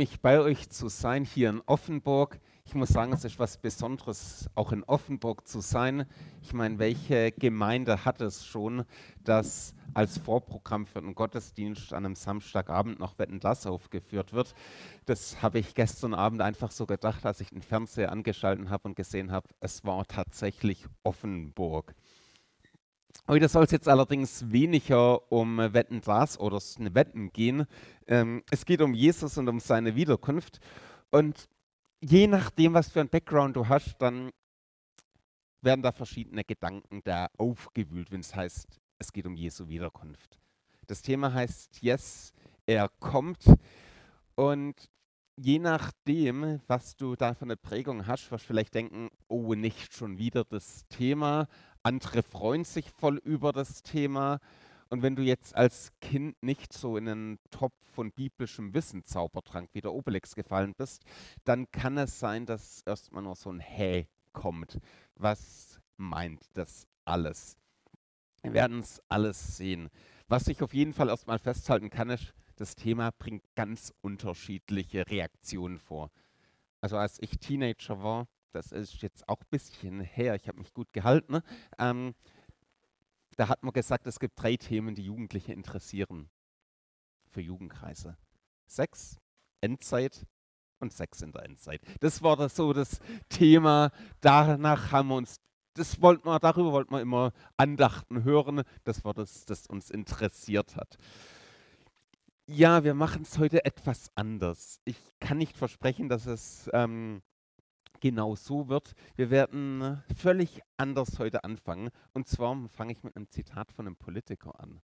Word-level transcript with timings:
Mich 0.00 0.22
bei 0.22 0.40
euch 0.40 0.70
zu 0.70 0.88
sein 0.88 1.26
hier 1.26 1.50
in 1.50 1.60
Offenburg. 1.66 2.40
Ich 2.64 2.74
muss 2.74 2.88
sagen, 2.88 3.12
es 3.12 3.22
ist 3.26 3.38
was 3.38 3.58
Besonderes, 3.58 4.48
auch 4.54 4.72
in 4.72 4.82
Offenburg 4.84 5.46
zu 5.46 5.60
sein. 5.60 6.06
Ich 6.40 6.54
meine, 6.54 6.78
welche 6.78 7.32
Gemeinde 7.32 8.02
hat 8.06 8.22
es 8.22 8.46
schon, 8.46 8.86
dass 9.24 9.74
als 9.92 10.16
Vorprogramm 10.16 10.86
für 10.86 11.00
einen 11.00 11.14
Gottesdienst 11.14 11.92
an 11.92 12.06
einem 12.06 12.14
Samstagabend 12.14 12.98
noch 12.98 13.18
Wetten 13.18 13.40
das 13.40 13.66
aufgeführt 13.66 14.32
wird? 14.32 14.54
Das 15.04 15.42
habe 15.42 15.58
ich 15.58 15.74
gestern 15.74 16.14
Abend 16.14 16.40
einfach 16.40 16.70
so 16.70 16.86
gedacht, 16.86 17.26
als 17.26 17.42
ich 17.42 17.50
den 17.50 17.60
Fernseher 17.60 18.10
angeschaltet 18.10 18.70
habe 18.70 18.88
und 18.88 18.96
gesehen 18.96 19.30
habe, 19.30 19.50
es 19.60 19.84
war 19.84 20.06
tatsächlich 20.06 20.86
Offenburg. 21.02 21.94
Heute 23.28 23.48
soll 23.48 23.64
es 23.64 23.70
jetzt 23.70 23.88
allerdings 23.88 24.50
weniger 24.50 25.30
um 25.30 25.58
Wetten 25.58 26.00
das 26.00 26.38
oder 26.38 26.58
Wetten 26.58 27.32
gehen. 27.32 27.66
Ähm, 28.06 28.42
es 28.50 28.64
geht 28.64 28.80
um 28.80 28.94
Jesus 28.94 29.38
und 29.38 29.48
um 29.48 29.60
seine 29.60 29.94
Wiederkunft. 29.94 30.58
Und 31.10 31.48
je 32.00 32.26
nachdem, 32.26 32.74
was 32.74 32.90
für 32.90 33.00
ein 33.00 33.08
Background 33.08 33.56
du 33.56 33.68
hast, 33.68 33.96
dann 33.98 34.30
werden 35.60 35.82
da 35.82 35.92
verschiedene 35.92 36.44
Gedanken 36.44 37.02
da 37.04 37.28
aufgewühlt, 37.36 38.10
wenn 38.10 38.20
es 38.20 38.34
heißt, 38.34 38.80
es 38.98 39.12
geht 39.12 39.26
um 39.26 39.36
Jesu 39.36 39.68
Wiederkunft. 39.68 40.38
Das 40.86 41.02
Thema 41.02 41.32
heißt, 41.32 41.82
yes, 41.82 42.32
er 42.66 42.88
kommt. 42.98 43.44
Und 44.34 44.90
je 45.36 45.58
nachdem, 45.58 46.60
was 46.66 46.96
du 46.96 47.16
da 47.16 47.34
für 47.34 47.44
eine 47.44 47.56
Prägung 47.56 48.06
hast, 48.06 48.30
wirst 48.30 48.44
du 48.44 48.48
vielleicht 48.48 48.74
denken, 48.74 49.10
oh, 49.28 49.54
nicht 49.54 49.94
schon 49.94 50.18
wieder 50.18 50.44
das 50.44 50.86
Thema. 50.88 51.46
Andere 51.82 52.22
freuen 52.22 52.64
sich 52.64 52.90
voll 52.90 53.18
über 53.18 53.52
das 53.52 53.82
Thema. 53.82 54.38
Und 54.90 55.02
wenn 55.02 55.14
du 55.16 55.22
jetzt 55.22 55.54
als 55.54 55.92
Kind 56.00 56.42
nicht 56.42 56.72
so 56.72 56.96
in 56.96 57.08
einen 57.08 57.38
Topf 57.50 57.74
von 57.94 58.10
biblischem 58.12 58.74
Wissen 58.74 59.04
Zaubertrank 59.04 59.70
wie 59.72 59.80
der 59.80 59.92
Obelix 59.92 60.34
gefallen 60.34 60.74
bist, 60.76 61.04
dann 61.44 61.70
kann 61.70 61.96
es 61.96 62.18
sein, 62.18 62.44
dass 62.44 62.82
erstmal 62.86 63.22
nur 63.22 63.36
so 63.36 63.50
ein 63.50 63.60
Hä 63.60 64.08
kommt. 64.32 64.78
Was 65.14 65.80
meint 65.96 66.42
das 66.54 66.86
alles? 67.04 67.56
Wir 68.42 68.52
werden 68.52 68.80
es 68.80 69.00
alles 69.08 69.56
sehen. 69.56 69.90
Was 70.26 70.48
ich 70.48 70.62
auf 70.62 70.74
jeden 70.74 70.92
Fall 70.92 71.08
erstmal 71.08 71.38
festhalten 71.38 71.90
kann, 71.90 72.10
ist, 72.10 72.32
das 72.56 72.74
Thema 72.74 73.10
bringt 73.18 73.42
ganz 73.54 73.92
unterschiedliche 74.00 75.08
Reaktionen 75.08 75.78
vor. 75.78 76.10
Also 76.80 76.96
als 76.96 77.18
ich 77.20 77.38
Teenager 77.38 78.02
war, 78.02 78.26
das 78.52 78.72
ist 78.72 79.02
jetzt 79.02 79.28
auch 79.28 79.40
ein 79.40 79.50
bisschen 79.50 80.00
her, 80.00 80.34
ich 80.34 80.48
habe 80.48 80.58
mich 80.58 80.72
gut 80.72 80.92
gehalten, 80.92 81.32
ne? 81.32 81.42
ähm, 81.78 82.14
da 83.36 83.48
hat 83.48 83.62
man 83.62 83.72
gesagt, 83.72 84.06
es 84.06 84.20
gibt 84.20 84.40
drei 84.40 84.56
Themen, 84.56 84.94
die 84.94 85.04
Jugendliche 85.04 85.52
interessieren 85.52 86.28
für 87.30 87.40
Jugendkreise. 87.40 88.16
Sex, 88.66 89.18
Endzeit 89.60 90.26
und 90.78 90.92
Sex 90.92 91.22
in 91.22 91.32
der 91.32 91.44
Endzeit. 91.44 91.80
Das 92.00 92.22
war 92.22 92.36
das 92.36 92.56
so 92.56 92.72
das 92.72 93.00
Thema. 93.28 93.92
Danach 94.20 94.92
haben 94.92 95.08
wir 95.08 95.16
uns, 95.16 95.40
das 95.74 96.00
wollten 96.02 96.26
wir, 96.26 96.38
darüber 96.38 96.72
wollten 96.72 96.92
wir 96.92 97.00
immer 97.00 97.32
Andachten 97.56 98.24
hören. 98.24 98.62
Das 98.84 99.04
war 99.04 99.14
das, 99.14 99.44
das 99.46 99.66
uns 99.66 99.90
interessiert 99.90 100.76
hat. 100.76 100.96
Ja, 102.46 102.82
wir 102.82 102.94
machen 102.94 103.22
es 103.22 103.38
heute 103.38 103.64
etwas 103.64 104.10
anders. 104.16 104.80
Ich 104.84 104.98
kann 105.20 105.38
nicht 105.38 105.56
versprechen, 105.56 106.08
dass 106.08 106.26
es 106.26 106.68
ähm, 106.72 107.22
genau 108.00 108.34
so 108.34 108.68
wird. 108.68 108.94
Wir 109.16 109.30
werden 109.30 110.02
völlig 110.16 110.62
anders 110.76 111.18
heute 111.18 111.44
anfangen. 111.44 111.90
Und 112.12 112.28
zwar 112.28 112.68
fange 112.68 112.92
ich 112.92 113.02
mit 113.02 113.16
einem 113.16 113.28
Zitat 113.28 113.72
von 113.72 113.86
einem 113.86 113.96
Politiker 113.96 114.58
an. 114.60 114.80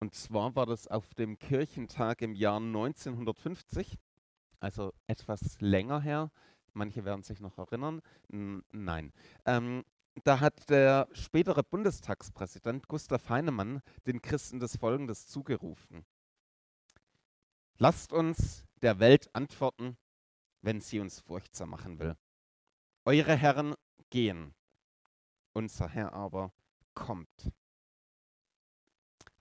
Und 0.00 0.14
zwar 0.14 0.56
war 0.56 0.66
das 0.66 0.88
auf 0.88 1.14
dem 1.14 1.38
Kirchentag 1.38 2.22
im 2.22 2.34
Jahr 2.34 2.56
1950, 2.56 3.98
also 4.58 4.94
etwas 5.06 5.60
länger 5.60 6.00
her. 6.00 6.30
Manche 6.72 7.04
werden 7.04 7.22
sich 7.22 7.40
noch 7.40 7.58
erinnern. 7.58 8.00
N 8.32 8.62
nein. 8.72 9.12
Ähm, 9.44 9.84
da 10.24 10.40
hat 10.40 10.70
der 10.70 11.08
spätere 11.12 11.62
Bundestagspräsident 11.62 12.88
Gustav 12.88 13.28
Heinemann 13.28 13.82
den 14.06 14.22
Christen 14.22 14.58
das 14.58 14.76
Folgendes 14.76 15.26
zugerufen. 15.26 16.04
Lasst 17.76 18.12
uns 18.12 18.66
der 18.82 18.98
Welt 18.98 19.34
antworten, 19.34 19.96
wenn 20.62 20.80
sie 20.80 21.00
uns 21.00 21.20
furchtsam 21.20 21.70
machen 21.70 21.98
will. 21.98 22.16
Eure 23.04 23.34
Herren 23.34 23.74
gehen, 24.10 24.54
unser 25.54 25.88
Herr 25.88 26.12
aber 26.12 26.52
kommt. 26.94 27.50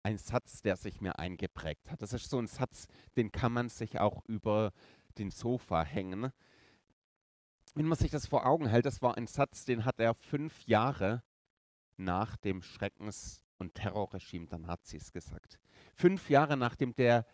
Ein 0.02 0.18
Satz, 0.18 0.62
der 0.62 0.78
sich 0.78 1.02
mir 1.02 1.20
eingeprägt 1.20 1.92
hat. 1.92 2.02
Das 2.02 2.14
ist 2.14 2.30
so 2.30 2.40
ein 2.40 2.48
Satz, 2.48 2.88
den 3.18 3.32
kann 3.34 3.52
man 3.52 3.68
sich 3.68 4.00
auch 4.00 4.24
über 4.26 4.72
den 5.18 5.30
Sofa 5.30 5.84
hängen. 5.84 6.32
Wenn 7.76 7.86
man 7.86 7.98
sich 7.98 8.12
das 8.12 8.28
vor 8.28 8.46
Augen 8.46 8.68
hält, 8.68 8.86
das 8.86 9.02
war 9.02 9.18
ein 9.18 9.28
Satz, 9.28 9.66
den 9.66 9.84
hat 9.84 10.00
er 10.00 10.14
fünf 10.14 10.66
Jahre 10.66 11.24
nach 11.98 12.38
dem 12.38 12.62
Schreckens- 12.62 13.44
und 13.58 13.76
Terrorregime 13.76 14.48
der 14.48 14.60
Nazis 14.60 15.12
gesagt. 15.12 15.60
Fünf 15.94 16.30
Jahre 16.30 16.56
nachdem 16.56 16.96
der 16.96 17.26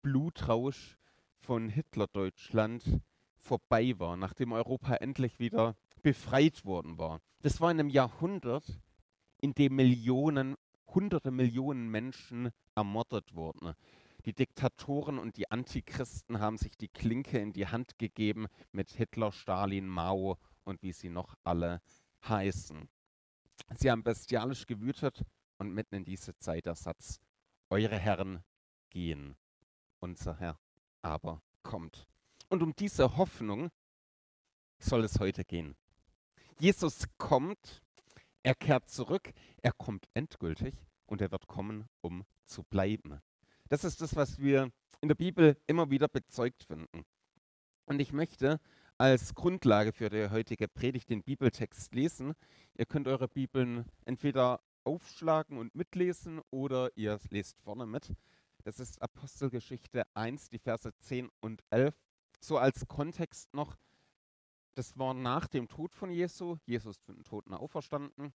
Blutrausch 0.00 0.96
von 1.34 1.68
Hitlerdeutschland 1.68 3.02
vorbei 3.46 3.94
war, 3.98 4.16
nachdem 4.16 4.52
Europa 4.52 4.96
endlich 4.96 5.38
wieder 5.38 5.76
befreit 6.02 6.64
worden 6.64 6.98
war. 6.98 7.20
Das 7.40 7.60
war 7.60 7.70
in 7.70 7.80
einem 7.80 7.88
Jahrhundert, 7.88 8.80
in 9.40 9.54
dem 9.54 9.76
Millionen, 9.76 10.56
hunderte 10.88 11.30
Millionen 11.30 11.88
Menschen 11.88 12.50
ermordet 12.74 13.34
wurden. 13.34 13.74
Die 14.24 14.34
Diktatoren 14.34 15.18
und 15.18 15.36
die 15.36 15.50
Antichristen 15.50 16.40
haben 16.40 16.58
sich 16.58 16.76
die 16.76 16.88
Klinke 16.88 17.38
in 17.38 17.52
die 17.52 17.68
Hand 17.68 17.98
gegeben 17.98 18.46
mit 18.72 18.90
Hitler, 18.90 19.30
Stalin, 19.30 19.86
Mao 19.86 20.38
und 20.64 20.82
wie 20.82 20.92
sie 20.92 21.10
noch 21.10 21.34
alle 21.44 21.80
heißen. 22.28 22.88
Sie 23.78 23.90
haben 23.90 24.02
bestialisch 24.02 24.66
gewütet 24.66 25.24
und 25.58 25.72
mitten 25.72 25.94
in 25.94 26.04
diese 26.04 26.36
Zeit 26.38 26.66
der 26.66 26.74
Satz, 26.74 27.20
eure 27.70 27.98
Herren 27.98 28.42
gehen, 28.90 29.36
unser 30.00 30.38
Herr 30.38 30.58
aber 31.02 31.40
kommt. 31.62 32.06
Und 32.48 32.62
um 32.62 32.74
diese 32.76 33.16
Hoffnung 33.16 33.70
soll 34.78 35.04
es 35.04 35.18
heute 35.18 35.44
gehen. 35.44 35.76
Jesus 36.58 37.06
kommt, 37.18 37.82
er 38.42 38.54
kehrt 38.54 38.88
zurück, 38.88 39.32
er 39.62 39.72
kommt 39.72 40.06
endgültig 40.14 40.74
und 41.06 41.20
er 41.20 41.30
wird 41.32 41.46
kommen, 41.46 41.88
um 42.00 42.24
zu 42.44 42.62
bleiben. 42.62 43.20
Das 43.68 43.84
ist 43.84 44.00
das, 44.00 44.14
was 44.14 44.38
wir 44.38 44.70
in 45.00 45.08
der 45.08 45.16
Bibel 45.16 45.60
immer 45.66 45.90
wieder 45.90 46.08
bezeugt 46.08 46.64
finden. 46.64 47.04
Und 47.86 48.00
ich 48.00 48.12
möchte 48.12 48.60
als 48.98 49.34
Grundlage 49.34 49.92
für 49.92 50.08
die 50.08 50.30
heutige 50.30 50.68
Predigt 50.68 51.10
den 51.10 51.22
Bibeltext 51.22 51.94
lesen. 51.94 52.34
Ihr 52.74 52.86
könnt 52.86 53.08
eure 53.08 53.28
Bibeln 53.28 53.84
entweder 54.04 54.60
aufschlagen 54.84 55.58
und 55.58 55.74
mitlesen 55.74 56.40
oder 56.50 56.96
ihr 56.96 57.18
lest 57.30 57.60
vorne 57.60 57.86
mit. 57.86 58.14
Das 58.64 58.80
ist 58.80 59.02
Apostelgeschichte 59.02 60.04
1, 60.14 60.48
die 60.48 60.58
Verse 60.58 60.92
10 61.00 61.28
und 61.40 61.62
11 61.70 61.94
so 62.40 62.58
als 62.58 62.86
Kontext 62.86 63.52
noch, 63.54 63.76
das 64.74 64.98
war 64.98 65.14
nach 65.14 65.48
dem 65.48 65.68
Tod 65.68 65.94
von 65.94 66.10
Jesu. 66.10 66.58
Jesus 66.66 66.98
ist 66.98 67.04
von 67.04 67.16
den 67.16 67.24
Toten 67.24 67.54
auferstanden. 67.54 68.34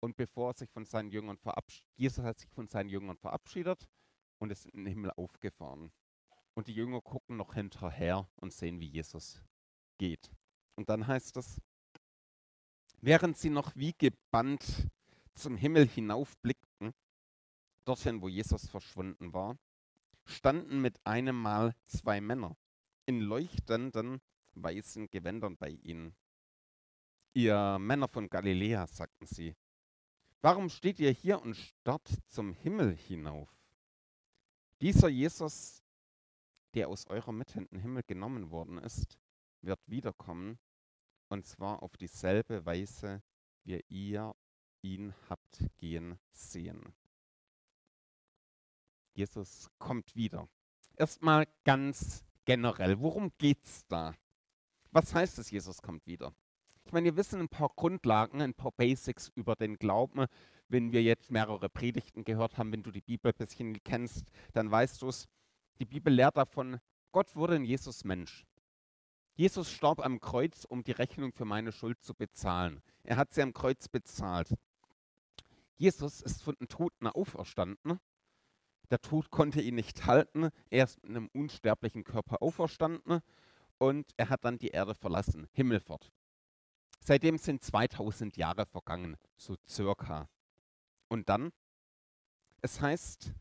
Und 0.00 0.16
bevor 0.16 0.50
er 0.50 0.54
sich 0.54 0.70
von 0.70 0.84
seinen 0.84 1.10
Jüngern 1.10 1.36
verabschiedet, 1.38 1.90
Jesus 1.96 2.24
hat 2.24 2.38
sich 2.38 2.50
von 2.50 2.68
seinen 2.68 2.90
Jüngern 2.90 3.16
verabschiedet 3.16 3.88
und 4.38 4.50
ist 4.50 4.66
in 4.66 4.84
den 4.84 4.86
Himmel 4.86 5.10
aufgefahren. 5.12 5.90
Und 6.54 6.68
die 6.68 6.74
Jünger 6.74 7.00
gucken 7.00 7.36
noch 7.36 7.54
hinterher 7.54 8.28
und 8.36 8.52
sehen, 8.52 8.78
wie 8.80 8.86
Jesus 8.86 9.42
geht. 9.98 10.30
Und 10.76 10.88
dann 10.88 11.06
heißt 11.06 11.36
es, 11.36 11.60
während 13.00 13.36
sie 13.36 13.50
noch 13.50 13.74
wie 13.74 13.94
gebannt 13.94 14.88
zum 15.34 15.56
Himmel 15.56 15.88
hinaufblickten, 15.88 16.92
dorthin, 17.84 18.22
wo 18.22 18.28
Jesus 18.28 18.68
verschwunden 18.68 19.32
war, 19.32 19.58
standen 20.24 20.80
mit 20.80 21.04
einem 21.04 21.40
Mal 21.40 21.74
zwei 21.84 22.20
Männer 22.20 22.56
in 23.06 23.20
leuchtenden 23.20 24.20
weißen 24.54 25.10
Gewändern 25.10 25.56
bei 25.56 25.70
ihnen. 25.70 26.14
Ihr 27.32 27.78
Männer 27.78 28.08
von 28.08 28.28
Galiläa, 28.28 28.86
sagten 28.86 29.26
sie, 29.26 29.56
warum 30.40 30.68
steht 30.68 31.00
ihr 31.00 31.10
hier 31.10 31.42
und 31.42 31.56
starrt 31.56 32.08
zum 32.28 32.52
Himmel 32.52 32.94
hinauf? 32.94 33.50
Dieser 34.80 35.08
Jesus, 35.08 35.82
der 36.74 36.88
aus 36.88 37.06
eurer 37.06 37.32
Mitte 37.32 37.58
in 37.58 37.66
den 37.66 37.80
Himmel 37.80 38.02
genommen 38.06 38.50
worden 38.50 38.78
ist, 38.78 39.18
wird 39.62 39.80
wiederkommen, 39.86 40.58
und 41.28 41.46
zwar 41.46 41.82
auf 41.82 41.96
dieselbe 41.96 42.64
Weise, 42.66 43.22
wie 43.64 43.82
ihr 43.88 44.34
ihn 44.82 45.14
habt 45.28 45.66
gehen 45.78 46.18
sehen. 46.32 46.94
Jesus 49.14 49.70
kommt 49.78 50.14
wieder. 50.14 50.48
Erstmal 50.96 51.46
ganz 51.64 52.24
generell, 52.44 53.00
worum 53.00 53.32
geht's 53.38 53.86
da? 53.88 54.14
Was 54.90 55.14
heißt 55.14 55.38
es, 55.38 55.50
Jesus 55.50 55.82
kommt 55.82 56.06
wieder? 56.06 56.32
Ich 56.84 56.92
meine, 56.92 57.06
wir 57.06 57.16
wissen 57.16 57.40
ein 57.40 57.48
paar 57.48 57.70
Grundlagen, 57.74 58.40
ein 58.40 58.54
paar 58.54 58.72
Basics 58.72 59.30
über 59.34 59.56
den 59.56 59.76
Glauben. 59.76 60.26
Wenn 60.68 60.92
wir 60.92 61.02
jetzt 61.02 61.30
mehrere 61.30 61.68
Predigten 61.68 62.24
gehört 62.24 62.58
haben, 62.58 62.72
wenn 62.72 62.82
du 62.82 62.90
die 62.90 63.00
Bibel 63.00 63.32
ein 63.32 63.38
bisschen 63.38 63.82
kennst, 63.82 64.26
dann 64.52 64.70
weißt 64.70 65.02
du 65.02 65.08
es. 65.08 65.28
Die 65.78 65.84
Bibel 65.84 66.12
lehrt 66.12 66.36
davon, 66.36 66.78
Gott 67.12 67.34
wurde 67.34 67.56
in 67.56 67.64
Jesus 67.64 68.04
Mensch. 68.04 68.44
Jesus 69.34 69.70
starb 69.70 70.04
am 70.04 70.20
Kreuz, 70.20 70.64
um 70.64 70.84
die 70.84 70.92
Rechnung 70.92 71.32
für 71.32 71.44
meine 71.44 71.72
Schuld 71.72 72.00
zu 72.02 72.14
bezahlen. 72.14 72.82
Er 73.02 73.16
hat 73.16 73.32
sie 73.32 73.42
am 73.42 73.52
Kreuz 73.52 73.88
bezahlt. 73.88 74.54
Jesus 75.76 76.20
ist 76.20 76.42
von 76.42 76.54
den 76.54 76.68
Toten 76.68 77.08
auferstanden. 77.08 77.98
Der 78.90 79.00
Tod 79.00 79.30
konnte 79.30 79.60
ihn 79.60 79.74
nicht 79.76 80.06
halten. 80.06 80.50
Er 80.70 80.84
ist 80.84 81.02
mit 81.02 81.10
einem 81.10 81.28
unsterblichen 81.32 82.04
Körper 82.04 82.42
auferstanden 82.42 83.20
und 83.78 84.12
er 84.16 84.28
hat 84.28 84.44
dann 84.44 84.58
die 84.58 84.68
Erde 84.68 84.94
verlassen, 84.94 85.48
Himmelfahrt. 85.52 86.12
Seitdem 87.00 87.38
sind 87.38 87.62
2000 87.62 88.36
Jahre 88.36 88.64
vergangen, 88.66 89.16
so 89.36 89.56
circa. 89.66 90.28
Und 91.08 91.28
dann, 91.28 91.52
es 92.62 92.80
heißt, 92.80 93.34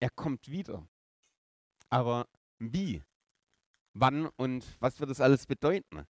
er 0.00 0.10
kommt 0.10 0.50
wieder. 0.50 0.88
Aber 1.90 2.26
wie? 2.58 3.02
Wann 3.94 4.26
und 4.36 4.64
was 4.80 4.98
wird 4.98 5.10
das 5.10 5.20
alles 5.20 5.46
bedeuten? 5.46 6.06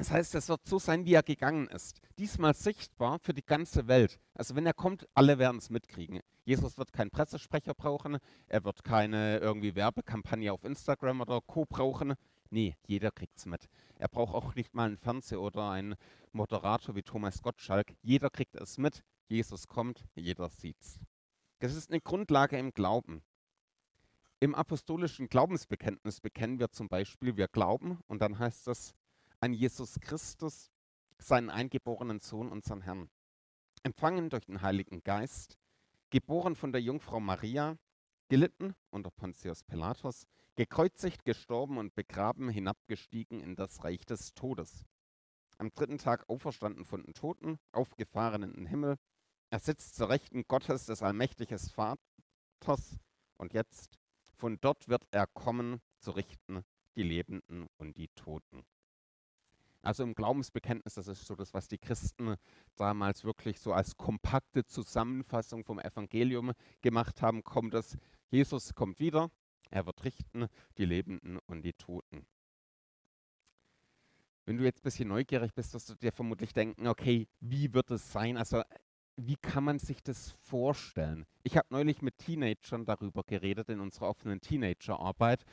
Das 0.00 0.12
heißt, 0.12 0.34
es 0.34 0.48
wird 0.48 0.66
so 0.66 0.78
sein, 0.78 1.04
wie 1.04 1.12
er 1.12 1.22
gegangen 1.22 1.68
ist. 1.68 2.00
Diesmal 2.16 2.54
sichtbar 2.54 3.18
für 3.18 3.34
die 3.34 3.44
ganze 3.44 3.86
Welt. 3.86 4.18
Also 4.32 4.56
wenn 4.56 4.64
er 4.64 4.72
kommt, 4.72 5.06
alle 5.12 5.38
werden 5.38 5.58
es 5.58 5.68
mitkriegen. 5.68 6.20
Jesus 6.46 6.78
wird 6.78 6.94
keinen 6.94 7.10
Pressesprecher 7.10 7.74
brauchen, 7.74 8.16
er 8.46 8.64
wird 8.64 8.82
keine 8.82 9.36
irgendwie 9.40 9.74
Werbekampagne 9.74 10.54
auf 10.54 10.64
Instagram 10.64 11.20
oder 11.20 11.42
Co. 11.42 11.66
brauchen. 11.66 12.14
Nee, 12.48 12.76
jeder 12.86 13.10
kriegt 13.10 13.36
es 13.36 13.44
mit. 13.44 13.68
Er 13.96 14.08
braucht 14.08 14.34
auch 14.34 14.54
nicht 14.54 14.74
mal 14.74 14.86
einen 14.86 14.96
Fernseher 14.96 15.42
oder 15.42 15.68
einen 15.68 15.96
Moderator 16.32 16.96
wie 16.96 17.02
Thomas 17.02 17.42
Gottschalk. 17.42 17.92
Jeder 18.00 18.30
kriegt 18.30 18.56
es 18.56 18.78
mit. 18.78 19.04
Jesus 19.28 19.66
kommt, 19.66 20.06
jeder 20.14 20.48
sieht's. 20.48 20.98
Das 21.58 21.76
ist 21.76 21.90
eine 21.90 22.00
Grundlage 22.00 22.56
im 22.56 22.72
Glauben. 22.72 23.22
Im 24.40 24.54
apostolischen 24.54 25.28
Glaubensbekenntnis 25.28 26.22
bekennen 26.22 26.58
wir 26.58 26.70
zum 26.70 26.88
Beispiel, 26.88 27.36
wir 27.36 27.48
glauben, 27.48 27.98
und 28.06 28.22
dann 28.22 28.38
heißt 28.38 28.66
es, 28.68 28.94
an 29.40 29.54
Jesus 29.54 29.98
Christus, 30.00 30.70
seinen 31.18 31.50
eingeborenen 31.50 32.20
Sohn, 32.20 32.52
unseren 32.52 32.82
Herrn, 32.82 33.10
empfangen 33.82 34.28
durch 34.28 34.44
den 34.44 34.60
Heiligen 34.60 35.02
Geist, 35.02 35.58
geboren 36.10 36.54
von 36.54 36.72
der 36.72 36.82
Jungfrau 36.82 37.20
Maria, 37.20 37.78
gelitten 38.28 38.74
unter 38.90 39.10
Pontius 39.10 39.64
Pilatus, 39.64 40.26
gekreuzigt, 40.56 41.24
gestorben 41.24 41.78
und 41.78 41.94
begraben, 41.94 42.50
hinabgestiegen 42.50 43.40
in 43.40 43.56
das 43.56 43.82
Reich 43.82 44.04
des 44.04 44.34
Todes. 44.34 44.84
Am 45.56 45.70
dritten 45.70 45.98
Tag 45.98 46.28
auferstanden 46.28 46.84
von 46.84 47.02
den 47.02 47.14
Toten, 47.14 47.58
aufgefahren 47.72 48.42
in 48.42 48.52
den 48.52 48.66
Himmel. 48.66 48.96
Er 49.50 49.58
sitzt 49.58 49.96
zur 49.96 50.10
Rechten 50.10 50.44
Gottes 50.46 50.86
des 50.86 51.02
allmächtigen 51.02 51.58
Vaters 51.58 52.98
und 53.36 53.54
jetzt 53.54 53.98
von 54.36 54.58
dort 54.60 54.88
wird 54.88 55.06
er 55.10 55.26
kommen, 55.26 55.80
zu 55.98 56.12
richten 56.12 56.62
die 56.96 57.02
Lebenden 57.02 57.68
und 57.78 57.96
die 57.96 58.08
Toten. 58.08 58.64
Also 59.82 60.02
im 60.02 60.14
Glaubensbekenntnis, 60.14 60.94
das 60.94 61.08
ist 61.08 61.26
so 61.26 61.34
das, 61.34 61.54
was 61.54 61.68
die 61.68 61.78
Christen 61.78 62.36
damals 62.76 63.24
wirklich 63.24 63.60
so 63.60 63.72
als 63.72 63.96
kompakte 63.96 64.64
Zusammenfassung 64.64 65.64
vom 65.64 65.78
Evangelium 65.78 66.52
gemacht 66.82 67.22
haben, 67.22 67.42
kommt 67.44 67.74
es, 67.74 67.96
Jesus 68.28 68.74
kommt 68.74 69.00
wieder, 69.00 69.30
er 69.70 69.86
wird 69.86 70.04
richten 70.04 70.48
die 70.76 70.84
Lebenden 70.84 71.38
und 71.46 71.62
die 71.62 71.72
Toten. 71.72 72.26
Wenn 74.44 74.58
du 74.58 74.64
jetzt 74.64 74.80
ein 74.80 74.82
bisschen 74.82 75.08
neugierig 75.08 75.54
bist, 75.54 75.72
wirst 75.74 75.88
du 75.88 75.94
dir 75.94 76.12
vermutlich 76.12 76.52
denken, 76.52 76.86
okay, 76.86 77.28
wie 77.40 77.72
wird 77.72 77.90
es 77.90 78.12
sein? 78.12 78.36
Also 78.36 78.62
wie 79.16 79.36
kann 79.36 79.64
man 79.64 79.78
sich 79.78 80.02
das 80.02 80.30
vorstellen? 80.42 81.26
Ich 81.42 81.56
habe 81.56 81.68
neulich 81.70 82.02
mit 82.02 82.18
Teenagern 82.18 82.84
darüber 82.84 83.22
geredet 83.22 83.68
in 83.68 83.80
unserer 83.80 84.08
offenen 84.08 84.40
Teenagerarbeit 84.40 85.44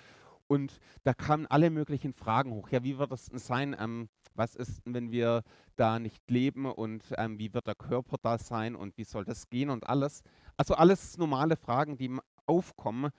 und 0.47 0.79
da 1.03 1.13
kamen 1.13 1.45
alle 1.47 1.69
möglichen 1.69 2.13
Fragen 2.13 2.51
hoch. 2.51 2.69
Ja, 2.69 2.83
wie 2.83 2.97
wird 2.97 3.11
das 3.11 3.25
sein? 3.25 3.75
Ähm, 3.77 4.09
was 4.33 4.55
ist, 4.55 4.81
wenn 4.85 5.11
wir 5.11 5.43
da 5.75 5.99
nicht 5.99 6.29
leben 6.29 6.65
und 6.65 7.03
ähm, 7.17 7.37
wie 7.39 7.53
wird 7.53 7.67
der 7.67 7.75
Körper 7.75 8.17
da 8.21 8.37
sein 8.37 8.75
und 8.75 8.97
wie 8.97 9.03
soll 9.03 9.25
das 9.25 9.49
gehen 9.49 9.69
und 9.69 9.87
alles? 9.89 10.21
Also 10.55 10.75
alles 10.75 11.17
normale 11.17 11.57
Fragen, 11.57 11.97
die 11.97 12.15
aufkommen, 12.45 13.11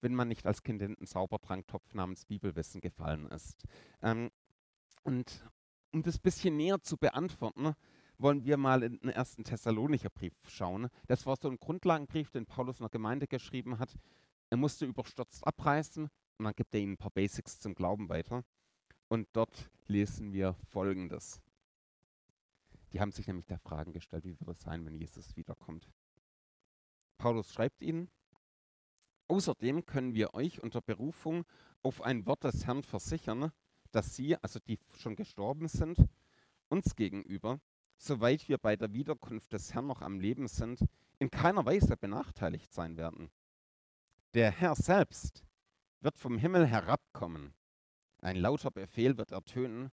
wenn 0.00 0.14
man 0.14 0.28
nicht 0.28 0.46
als 0.46 0.62
Kind 0.62 0.82
in 0.82 0.94
einen 0.96 1.06
Zaubertranktopf 1.06 1.94
namens 1.94 2.24
Bibelwissen 2.26 2.80
gefallen 2.80 3.26
ist. 3.28 3.64
Ähm, 4.02 4.30
und 5.04 5.44
um 5.92 6.02
das 6.02 6.18
bisschen 6.18 6.56
näher 6.56 6.80
zu 6.82 6.96
beantworten, 6.96 7.72
wollen 8.18 8.44
wir 8.44 8.56
mal 8.56 8.82
in 8.82 8.98
den 8.98 9.10
ersten 9.10 9.44
Thessalonicher 9.44 10.10
Brief 10.10 10.34
schauen. 10.48 10.88
Das 11.06 11.24
war 11.24 11.36
so 11.40 11.48
ein 11.48 11.58
Grundlagenbrief, 11.58 12.30
den 12.30 12.46
Paulus 12.46 12.80
einer 12.80 12.90
Gemeinde 12.90 13.26
geschrieben 13.26 13.78
hat. 13.78 13.96
Er 14.50 14.56
musste 14.56 14.86
überstürzt 14.86 15.46
abreißen 15.46 16.10
und 16.38 16.44
dann 16.44 16.54
gibt 16.54 16.74
er 16.74 16.80
ihnen 16.80 16.92
ein 16.92 16.98
paar 16.98 17.10
Basics 17.10 17.60
zum 17.60 17.74
Glauben 17.74 18.08
weiter. 18.08 18.44
Und 19.08 19.28
dort 19.32 19.70
lesen 19.86 20.32
wir 20.32 20.54
Folgendes. 20.68 21.40
Die 22.92 23.00
haben 23.00 23.12
sich 23.12 23.26
nämlich 23.26 23.46
der 23.46 23.58
Fragen 23.58 23.92
gestellt, 23.92 24.24
wie 24.24 24.38
wird 24.38 24.50
es 24.50 24.60
sein, 24.60 24.84
wenn 24.86 24.96
Jesus 24.96 25.36
wiederkommt. 25.36 25.88
Paulus 27.18 27.52
schreibt 27.52 27.82
ihnen, 27.82 28.10
Außerdem 29.30 29.84
können 29.84 30.14
wir 30.14 30.32
euch 30.32 30.62
unter 30.62 30.80
Berufung 30.80 31.44
auf 31.82 32.00
ein 32.00 32.24
Wort 32.24 32.44
des 32.44 32.66
Herrn 32.66 32.82
versichern, 32.82 33.52
dass 33.90 34.16
Sie, 34.16 34.36
also 34.36 34.58
die 34.58 34.78
schon 34.96 35.16
gestorben 35.16 35.68
sind, 35.68 35.98
uns 36.70 36.96
gegenüber 36.96 37.60
soweit 37.98 38.48
wir 38.48 38.58
bei 38.58 38.76
der 38.76 38.92
Wiederkunft 38.92 39.52
des 39.52 39.74
Herrn 39.74 39.86
noch 39.86 40.00
am 40.00 40.20
Leben 40.20 40.48
sind, 40.48 40.84
in 41.18 41.30
keiner 41.30 41.66
Weise 41.66 41.96
benachteiligt 41.96 42.72
sein 42.72 42.96
werden. 42.96 43.30
Der 44.34 44.50
Herr 44.50 44.74
selbst 44.74 45.44
wird 46.00 46.18
vom 46.18 46.38
Himmel 46.38 46.66
herabkommen. 46.66 47.54
Ein 48.20 48.36
lauter 48.36 48.70
Befehl 48.70 49.16
wird 49.16 49.32
ertönen 49.32 49.90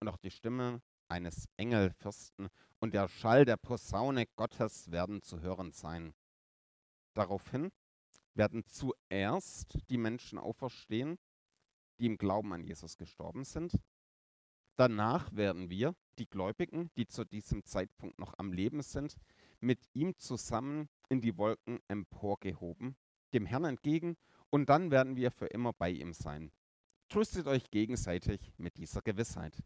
und 0.00 0.08
auch 0.08 0.16
die 0.16 0.30
Stimme 0.30 0.82
eines 1.08 1.48
Engelfürsten 1.56 2.48
und 2.78 2.94
der 2.94 3.08
Schall 3.08 3.44
der 3.44 3.56
Posaune 3.56 4.26
Gottes 4.36 4.90
werden 4.90 5.22
zu 5.22 5.40
hören 5.40 5.72
sein. 5.72 6.14
Daraufhin 7.14 7.70
werden 8.34 8.64
zuerst 8.64 9.78
die 9.90 9.98
Menschen 9.98 10.38
auferstehen, 10.38 11.18
die 11.98 12.06
im 12.06 12.16
Glauben 12.16 12.52
an 12.52 12.64
Jesus 12.64 12.96
gestorben 12.96 13.44
sind. 13.44 13.78
Danach 14.76 15.34
werden 15.34 15.68
wir, 15.68 15.94
die 16.18 16.28
Gläubigen, 16.28 16.90
die 16.96 17.06
zu 17.06 17.24
diesem 17.24 17.64
Zeitpunkt 17.64 18.18
noch 18.18 18.34
am 18.38 18.52
Leben 18.52 18.82
sind, 18.82 19.16
mit 19.60 19.80
ihm 19.92 20.16
zusammen 20.16 20.88
in 21.08 21.20
die 21.20 21.36
Wolken 21.36 21.80
emporgehoben, 21.88 22.96
dem 23.34 23.46
Herrn 23.46 23.64
entgegen, 23.64 24.16
und 24.50 24.68
dann 24.68 24.90
werden 24.90 25.16
wir 25.16 25.30
für 25.30 25.46
immer 25.46 25.72
bei 25.72 25.90
ihm 25.90 26.12
sein. 26.12 26.52
Tröstet 27.08 27.46
euch 27.46 27.70
gegenseitig 27.70 28.52
mit 28.56 28.76
dieser 28.76 29.02
Gewissheit. 29.02 29.62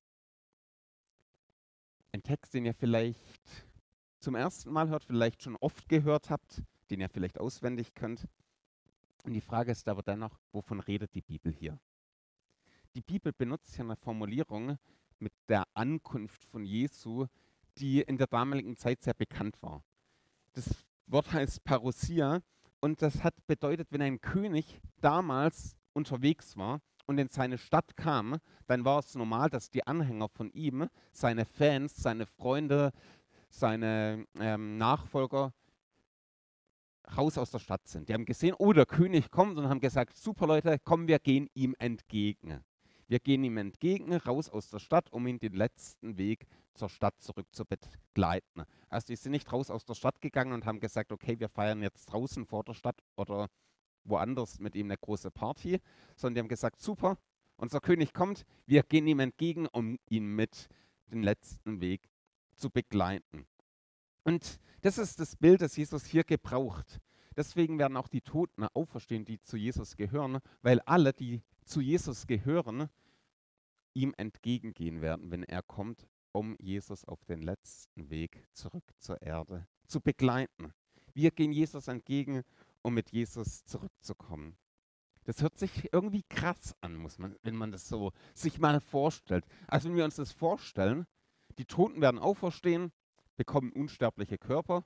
Ein 2.13 2.23
Text, 2.23 2.55
den 2.55 2.65
ihr 2.65 2.75
vielleicht 2.75 3.21
zum 4.21 4.35
ersten 4.35 4.73
Mal 4.73 4.89
hört, 4.89 5.05
vielleicht 5.05 5.43
schon 5.43 5.57
oft 5.57 5.89
gehört 5.89 6.31
habt, 6.31 6.63
den 6.91 7.01
ihr 7.01 7.09
vielleicht 7.09 7.39
auswendig 7.39 7.95
könnt. 7.95 8.29
Und 9.25 9.33
die 9.33 9.41
Frage 9.41 9.73
ist 9.73 9.89
aber 9.89 10.03
dennoch, 10.03 10.39
wovon 10.53 10.81
redet 10.81 11.15
die 11.15 11.23
Bibel 11.23 11.53
hier? 11.53 11.79
Die 12.95 13.01
Bibel 13.01 13.33
benutzt 13.33 13.75
hier 13.75 13.85
eine 13.85 13.97
Formulierung, 13.97 14.79
mit 15.19 15.33
der 15.49 15.65
Ankunft 15.75 16.45
von 16.45 16.65
Jesu, 16.65 17.27
die 17.79 18.03
in 18.03 18.19
der 18.19 18.27
damaligen 18.27 18.77
Zeit 18.77 19.03
sehr 19.03 19.15
bekannt 19.15 19.61
war. 19.63 19.83
Das 20.53 20.85
Wort 21.07 21.33
heißt 21.33 21.65
Parousia 21.65 22.43
und 22.85 23.01
das 23.01 23.25
hat 23.25 23.35
bedeutet, 23.47 23.89
wenn 23.93 24.03
ein 24.03 24.21
König 24.21 24.79
damals 25.01 25.75
unterwegs 25.95 26.59
war 26.59 26.83
und 27.07 27.17
in 27.17 27.29
seine 27.29 27.57
Stadt 27.57 27.97
kam, 27.97 28.37
dann 28.67 28.85
war 28.85 28.99
es 28.99 29.15
normal, 29.15 29.49
dass 29.49 29.71
die 29.71 29.87
Anhänger 29.87 30.29
von 30.29 30.51
ihm, 30.51 30.91
seine 31.11 31.47
Fans, 31.47 31.97
seine 31.97 32.27
Freunde, 32.27 32.93
seine 33.49 34.27
ähm, 34.39 34.77
Nachfolger 34.77 35.55
raus 37.17 37.39
aus 37.39 37.53
der 37.53 37.59
Stadt 37.59 37.89
sind. 37.89 38.11
Die 38.11 38.13
haben 38.13 38.27
gesehen, 38.27 38.55
oh, 38.59 38.75
der 38.75 38.85
König 38.85 39.31
kommt 39.31 39.57
und 39.57 39.71
haben 39.71 39.81
gesagt, 39.81 40.19
super 40.19 40.47
Leute, 40.47 40.79
komm, 40.85 41.09
wir 41.09 41.21
gehen 41.21 41.49
ihm 41.55 41.75
entgegen. 41.79 42.63
Wir 43.07 43.21
gehen 43.21 43.45
ihm 43.45 43.57
entgegen, 43.57 44.15
raus 44.15 44.49
aus 44.49 44.69
der 44.69 44.79
Stadt, 44.79 45.13
um 45.13 45.27
ihn 45.27 45.39
den 45.39 45.55
letzten 45.55 46.17
Weg 46.17 46.47
zur 46.75 46.89
Stadt 46.89 47.21
zurück 47.21 47.47
zu 47.53 47.65
begleiten. 47.65 48.65
Also 48.89 49.09
die 49.09 49.17
sind 49.17 49.33
nicht 49.33 49.53
raus 49.53 49.71
aus 49.71 49.85
der 49.85 49.95
Stadt 49.95 50.21
gegangen 50.21 50.53
und 50.53 50.67
haben 50.67 50.81
gesagt, 50.81 51.13
okay, 51.13 51.39
wir 51.39 51.49
feiern 51.49 51.83
jetzt 51.83 52.07
draußen 52.07 52.47
vor 52.47 52.65
der 52.65 52.75
Stadt 52.75 53.01
oder 53.17 53.49
woanders 54.05 54.59
mit 54.59 54.75
ihm 54.75 54.87
eine 54.87 54.99
große 54.99 55.31
Party, 55.31 55.81
sondern 56.17 56.35
die 56.35 56.41
haben 56.41 56.49
gesagt, 56.49 56.81
super, 56.81 57.19
unser 57.57 57.81
König 57.81 58.13
kommt, 58.13 58.45
wir 58.67 58.83
gehen 58.83 59.07
ihm 59.07 59.21
entgegen, 59.21 59.67
um 59.67 59.99
ihn 60.09 60.35
mit 60.35 60.69
den 61.07 61.23
letzten 61.23 61.81
Weg 61.81 62.09
zu 62.57 62.71
begleiten. 62.71 63.47
Und 64.25 64.59
das 64.83 64.99
ist 64.99 65.21
das 65.21 65.37
Bild, 65.37 65.61
das 65.61 65.77
Jesus 65.77 66.05
hier 66.05 66.25
gebraucht. 66.25 67.01
Deswegen 67.37 67.79
werden 67.79 67.97
auch 67.97 68.09
die 68.09 68.21
Toten 68.21 68.65
auferstehen, 68.65 69.25
die 69.25 69.41
zu 69.41 69.57
Jesus 69.57 69.97
gehören, 69.97 70.39
weil 70.63 70.81
alle, 70.81 71.13
die 71.13 71.43
zu 71.65 71.81
Jesus 71.81 72.27
gehören, 72.27 72.89
ihm 73.95 74.15
entgegengehen 74.17 75.01
werden, 75.01 75.31
wenn 75.31 75.43
er 75.45 75.63
kommt, 75.63 76.09
um 76.33 76.57
Jesus 76.59 77.05
auf 77.05 77.25
den 77.25 77.43
letzten 77.43 78.11
Weg 78.11 78.47
zurück 78.53 78.85
zur 78.99 79.23
Erde 79.23 79.67
zu 79.87 80.01
begleiten. 80.01 80.73
Wir 81.15 81.31
gehen 81.31 81.53
Jesus 81.53 81.89
entgegen, 81.89 82.43
um 82.83 82.95
mit 82.95 83.13
Jesus 83.13 83.65
zurückzukommen. 83.65 84.57
Das 85.25 85.41
hört 85.41 85.57
sich 85.57 85.93
irgendwie 85.93 86.23
krass 86.29 86.75
an, 86.81 86.97
muss 86.97 87.19
man, 87.19 87.37
wenn 87.43 87.57
man 87.57 87.73
das 87.73 87.89
so 87.89 88.13
sich 88.35 88.59
mal 88.59 88.81
vorstellt. 88.81 89.47
Also 89.67 89.89
wenn 89.89 89.97
wir 89.97 90.05
uns 90.05 90.17
das 90.17 90.33
vorstellen, 90.33 91.07
die 91.59 91.65
Toten 91.65 92.01
werden 92.01 92.19
auferstehen, 92.19 92.93
bekommen 93.37 93.73
unsterbliche 93.73 94.39
Körper. 94.39 94.85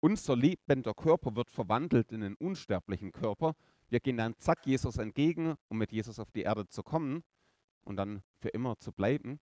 Unser 0.00 0.36
lebender 0.36 0.94
Körper 0.94 1.36
wird 1.36 1.50
verwandelt 1.50 2.10
in 2.10 2.24
einen 2.24 2.34
unsterblichen 2.34 3.12
Körper. 3.12 3.54
Wir 3.92 4.00
gehen 4.00 4.16
dann 4.16 4.34
zack 4.38 4.64
Jesus 4.64 4.96
entgegen, 4.96 5.54
um 5.68 5.76
mit 5.76 5.92
Jesus 5.92 6.18
auf 6.18 6.30
die 6.30 6.40
Erde 6.40 6.66
zu 6.66 6.82
kommen 6.82 7.22
und 7.82 7.96
dann 7.96 8.22
für 8.38 8.48
immer 8.48 8.78
zu 8.78 8.90
bleiben. 8.90 9.38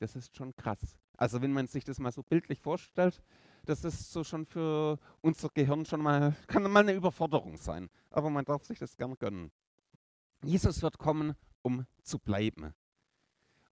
Das 0.00 0.14
ist 0.14 0.36
schon 0.36 0.54
krass. 0.54 0.98
Also 1.16 1.40
wenn 1.40 1.54
man 1.54 1.66
sich 1.66 1.82
das 1.82 1.98
mal 1.98 2.12
so 2.12 2.22
bildlich 2.22 2.60
vorstellt, 2.60 3.22
das 3.64 3.84
ist 3.84 4.12
so 4.12 4.22
schon 4.22 4.44
für 4.44 4.98
unser 5.22 5.48
Gehirn 5.48 5.86
schon 5.86 6.02
mal, 6.02 6.36
kann 6.46 6.70
mal 6.70 6.80
eine 6.80 6.92
Überforderung 6.92 7.56
sein. 7.56 7.88
Aber 8.10 8.28
man 8.28 8.44
darf 8.44 8.64
sich 8.64 8.78
das 8.78 8.98
gern 8.98 9.16
gönnen. 9.18 9.50
Jesus 10.42 10.82
wird 10.82 10.98
kommen, 10.98 11.34
um 11.62 11.86
zu 12.02 12.18
bleiben. 12.18 12.74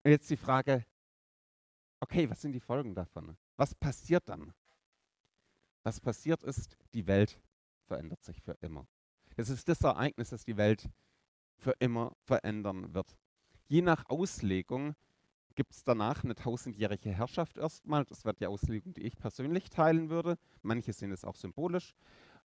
Und 0.05 0.11
jetzt 0.11 0.31
die 0.31 0.39
Frage, 0.39 0.87
okay, 2.01 2.31
was 2.31 2.41
sind 2.41 2.53
die 2.53 2.61
Folgen 2.61 2.95
davon? 2.95 3.37
Was 3.59 3.75
passiert 3.75 4.27
dann? 4.31 4.55
Was 5.83 6.01
passiert 6.01 6.43
ist, 6.45 6.79
die 6.95 7.07
Welt 7.07 7.39
verändert 7.85 8.25
sich 8.25 8.41
für 8.41 8.57
immer. 8.63 8.87
Es 9.37 9.49
ist 9.49 9.69
das 9.69 9.81
Ereignis, 9.83 10.31
das 10.31 10.45
die 10.45 10.57
Welt 10.57 10.89
für 11.57 11.75
immer 11.79 12.17
verändern 12.25 12.95
wird. 12.95 13.17
Je 13.67 13.83
nach 13.83 14.09
Auslegung 14.09 14.95
gibt 15.55 15.73
es 15.73 15.85
danach 15.85 16.25
eine 16.25 16.35
tausendjährige 16.35 17.11
Herrschaft 17.11 17.57
erstmal. 17.57 18.05
Das 18.05 18.25
wird 18.25 18.41
die 18.41 18.47
Auslegung, 18.47 18.95
die 18.95 19.03
ich 19.03 19.17
persönlich 19.17 19.71
teilen 19.71 20.11
würde. 20.11 20.37
Manche 20.63 20.93
sehen 20.93 21.13
es 21.13 21.25
auch 21.25 21.37
symbolisch. 21.37 21.95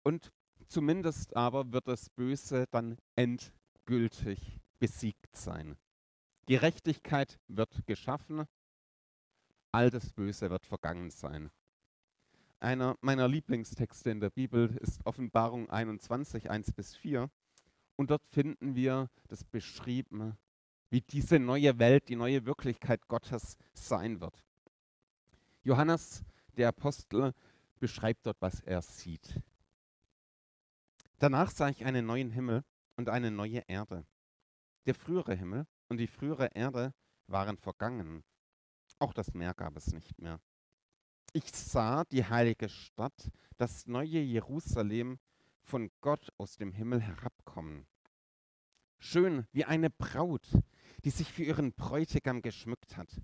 Und 0.04 0.32
zumindest 0.68 1.36
aber 1.36 1.72
wird 1.72 1.88
das 1.88 2.10
Böse 2.10 2.66
dann 2.72 2.98
endgültig 3.16 4.60
besiegt 4.80 5.36
sein. 5.36 5.78
Gerechtigkeit 6.46 7.40
wird 7.48 7.86
geschaffen, 7.86 8.46
all 9.72 9.90
das 9.90 10.12
Böse 10.12 10.50
wird 10.50 10.66
vergangen 10.66 11.10
sein. 11.10 11.50
Einer 12.64 12.98
meiner 13.02 13.28
Lieblingstexte 13.28 14.10
in 14.10 14.22
der 14.22 14.30
Bibel 14.30 14.78
ist 14.78 15.06
Offenbarung 15.06 15.70
21, 15.70 16.50
1 16.50 16.72
bis 16.72 16.96
4. 16.96 17.30
Und 17.98 18.10
dort 18.10 18.26
finden 18.26 18.74
wir 18.74 19.10
das 19.28 19.44
beschrieben, 19.44 20.38
wie 20.90 21.02
diese 21.02 21.40
neue 21.40 21.78
Welt, 21.78 22.08
die 22.08 22.16
neue 22.16 22.46
Wirklichkeit 22.46 23.06
Gottes 23.10 23.58
sein 23.74 24.22
wird. 24.22 24.42
Johannes, 25.64 26.24
der 26.56 26.70
Apostel, 26.70 27.34
beschreibt 27.82 28.26
dort, 28.26 28.38
was 28.40 28.62
er 28.62 28.82
sieht. 28.82 29.42
Danach 31.20 31.52
sah 31.52 31.68
ich 31.68 31.84
einen 31.84 32.06
neuen 32.06 32.32
Himmel 32.32 32.64
und 32.96 33.10
eine 33.10 33.30
neue 33.30 33.60
Erde. 33.68 34.06
Der 34.86 34.96
frühere 34.96 35.36
Himmel 35.36 35.68
und 35.90 35.98
die 35.98 36.08
frühere 36.08 36.48
Erde 36.54 36.94
waren 37.28 37.58
vergangen. 37.58 38.24
Auch 39.00 39.12
das 39.12 39.34
Meer 39.34 39.54
gab 39.54 39.76
es 39.76 39.92
nicht 39.92 40.18
mehr. 40.22 40.40
Ich 41.36 41.52
sah 41.52 42.04
die 42.04 42.24
heilige 42.24 42.70
Stadt, 42.70 43.32
das 43.58 43.88
neue 43.88 44.20
Jerusalem, 44.20 45.18
von 45.62 45.90
Gott 46.00 46.32
aus 46.38 46.58
dem 46.58 46.72
Himmel 46.72 47.02
herabkommen. 47.02 47.88
Schön 49.00 49.48
wie 49.52 49.66
eine 49.66 49.90
Braut, 49.90 50.48
die 51.04 51.10
sich 51.10 51.34
für 51.34 51.44
ihren 51.44 51.74
Bräutigam 51.74 52.44
geschmückt 52.44 52.98
hat. 52.98 53.20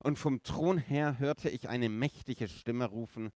Und 0.00 0.18
vom 0.18 0.42
Thron 0.42 0.76
her 0.76 1.18
hörte 1.18 1.48
ich 1.48 1.70
eine 1.70 1.88
mächtige 1.88 2.48
Stimme 2.48 2.84
rufen, 2.84 3.30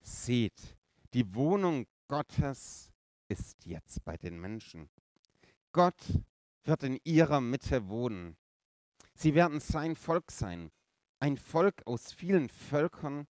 Seht, 0.00 0.78
die 1.12 1.34
Wohnung 1.34 1.88
Gottes 2.06 2.92
ist 3.26 3.66
jetzt 3.66 4.04
bei 4.04 4.16
den 4.16 4.38
Menschen. 4.38 4.90
Gott 5.72 6.22
wird 6.62 6.84
in 6.84 7.00
ihrer 7.02 7.40
Mitte 7.40 7.88
wohnen. 7.88 8.36
Sie 9.14 9.34
werden 9.34 9.58
sein 9.58 9.96
Volk 9.96 10.30
sein, 10.30 10.70
ein 11.20 11.36
Volk 11.36 11.86
aus 11.86 12.12
vielen 12.12 12.48
Völkern, 12.48 13.26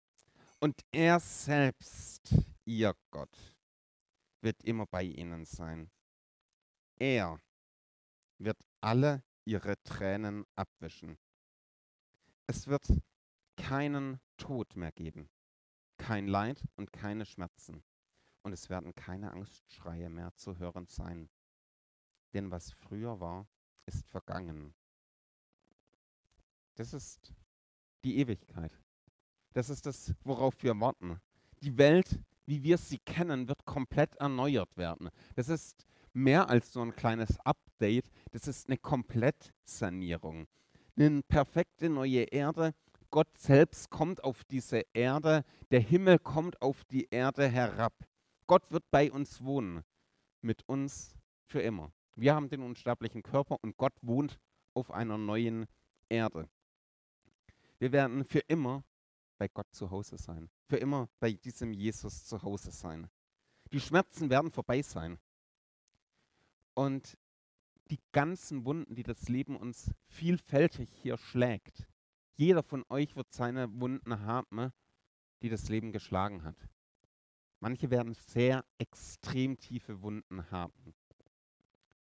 und 0.63 0.81
er 0.93 1.19
selbst, 1.19 2.37
ihr 2.65 2.95
Gott, 3.11 3.57
wird 4.43 4.63
immer 4.63 4.87
bei 4.87 5.03
ihnen 5.03 5.45
sein. 5.45 5.91
Er 7.01 7.41
wird 8.39 8.59
alle 8.81 9.25
ihre 9.45 9.83
Tränen 9.83 10.45
abwischen. 10.55 11.19
Es 12.47 12.69
wird 12.69 12.87
keinen 13.57 14.21
Tod 14.37 14.77
mehr 14.77 14.93
geben, 14.93 15.29
kein 15.97 16.29
Leid 16.29 16.63
und 16.77 16.93
keine 16.93 17.27
Schmerzen. 17.27 17.83
Und 18.45 18.53
es 18.53 18.71
werden 18.71 18.95
keine 18.95 19.33
Angstschreie 19.33 20.09
mehr 20.09 20.33
zu 20.37 20.59
hören 20.59 20.87
sein. 20.87 21.29
Denn 22.35 22.53
was 22.53 22.71
früher 22.71 23.19
war, 23.19 23.49
ist 23.87 24.07
vergangen. 24.07 24.75
Das 26.75 26.93
ist 26.93 27.33
die 28.05 28.19
Ewigkeit. 28.19 28.79
Das 29.53 29.71
ist 29.71 29.87
das, 29.87 30.15
worauf 30.25 30.63
wir 30.63 30.79
warten. 30.81 31.21
Die 31.63 31.77
Welt, 31.79 32.19
wie 32.47 32.63
wir 32.63 32.79
sie 32.79 32.99
kennen, 32.99 33.49
wird 33.49 33.65
komplett 33.65 34.17
erneuert 34.17 34.77
werden. 34.77 35.11
Das 35.37 35.49
ist 35.49 35.87
mehr 36.13 36.49
als 36.49 36.73
so 36.73 36.81
ein 36.83 36.95
kleines 36.95 37.39
Update, 37.41 38.11
das 38.33 38.49
ist 38.49 38.69
eine 38.69 38.79
Komplettsanierung. 38.79 40.47
Eine 40.97 41.23
perfekte 41.23 41.89
neue 41.89 42.23
Erde. 42.25 42.75
Gott 43.11 43.37
selbst 43.37 43.91
kommt 43.91 44.25
auf 44.25 44.45
diese 44.45 44.83
Erde, 44.95 45.45
der 45.71 45.81
Himmel 45.81 46.19
kommt 46.19 46.61
auf 46.63 46.85
die 46.85 47.09
Erde 47.11 47.49
herab. 47.49 47.93
Gott 48.47 48.71
wird 48.71 48.91
bei 48.91 49.13
uns 49.13 49.45
wohnen, 49.45 49.83
mit 50.41 50.67
uns 50.67 51.15
für 51.45 51.61
immer. 51.61 51.93
Wir 52.17 52.35
haben 52.35 52.49
den 52.49 52.63
unsterblichen 52.63 53.23
Körper 53.23 53.57
und 53.63 53.77
Gott 53.77 53.95
wohnt 54.01 54.39
auf 54.75 54.91
einer 54.91 55.19
neuen 55.19 55.67
Erde. 56.09 56.49
Wir 57.83 57.91
werden 57.91 58.25
für 58.25 58.39
immer 58.39 58.85
bei 59.39 59.49
Gott 59.49 59.67
zu 59.75 59.91
Hause 59.91 60.17
sein, 60.17 60.49
für 60.69 60.77
immer 60.77 61.09
bei 61.19 61.33
diesem 61.33 61.73
Jesus 61.73 62.25
zu 62.25 62.41
Hause 62.41 62.71
sein. 62.71 63.11
Die 63.73 63.81
Schmerzen 63.81 64.31
werden 64.31 64.53
vorbei 64.53 64.83
sein. 64.83 65.19
Und 66.75 67.19
die 67.91 67.99
ganzen 68.13 68.65
Wunden, 68.65 68.95
die 68.95 69.03
das 69.03 69.29
Leben 69.29 69.57
uns 69.57 69.91
vielfältig 70.07 70.91
hier 71.03 71.19
schlägt, 71.19 71.89
jeder 72.37 72.63
von 72.63 72.85
euch 72.89 73.17
wird 73.17 73.33
seine 73.33 73.69
Wunden 73.81 74.21
haben, 74.21 74.73
die 75.43 75.49
das 75.49 75.69
Leben 75.69 75.91
geschlagen 75.91 76.45
hat. 76.45 76.69
Manche 77.59 77.91
werden 77.91 78.15
sehr 78.15 78.65
extrem 78.79 79.59
tiefe 79.59 80.03
Wunden 80.03 80.53
haben. 80.53 80.95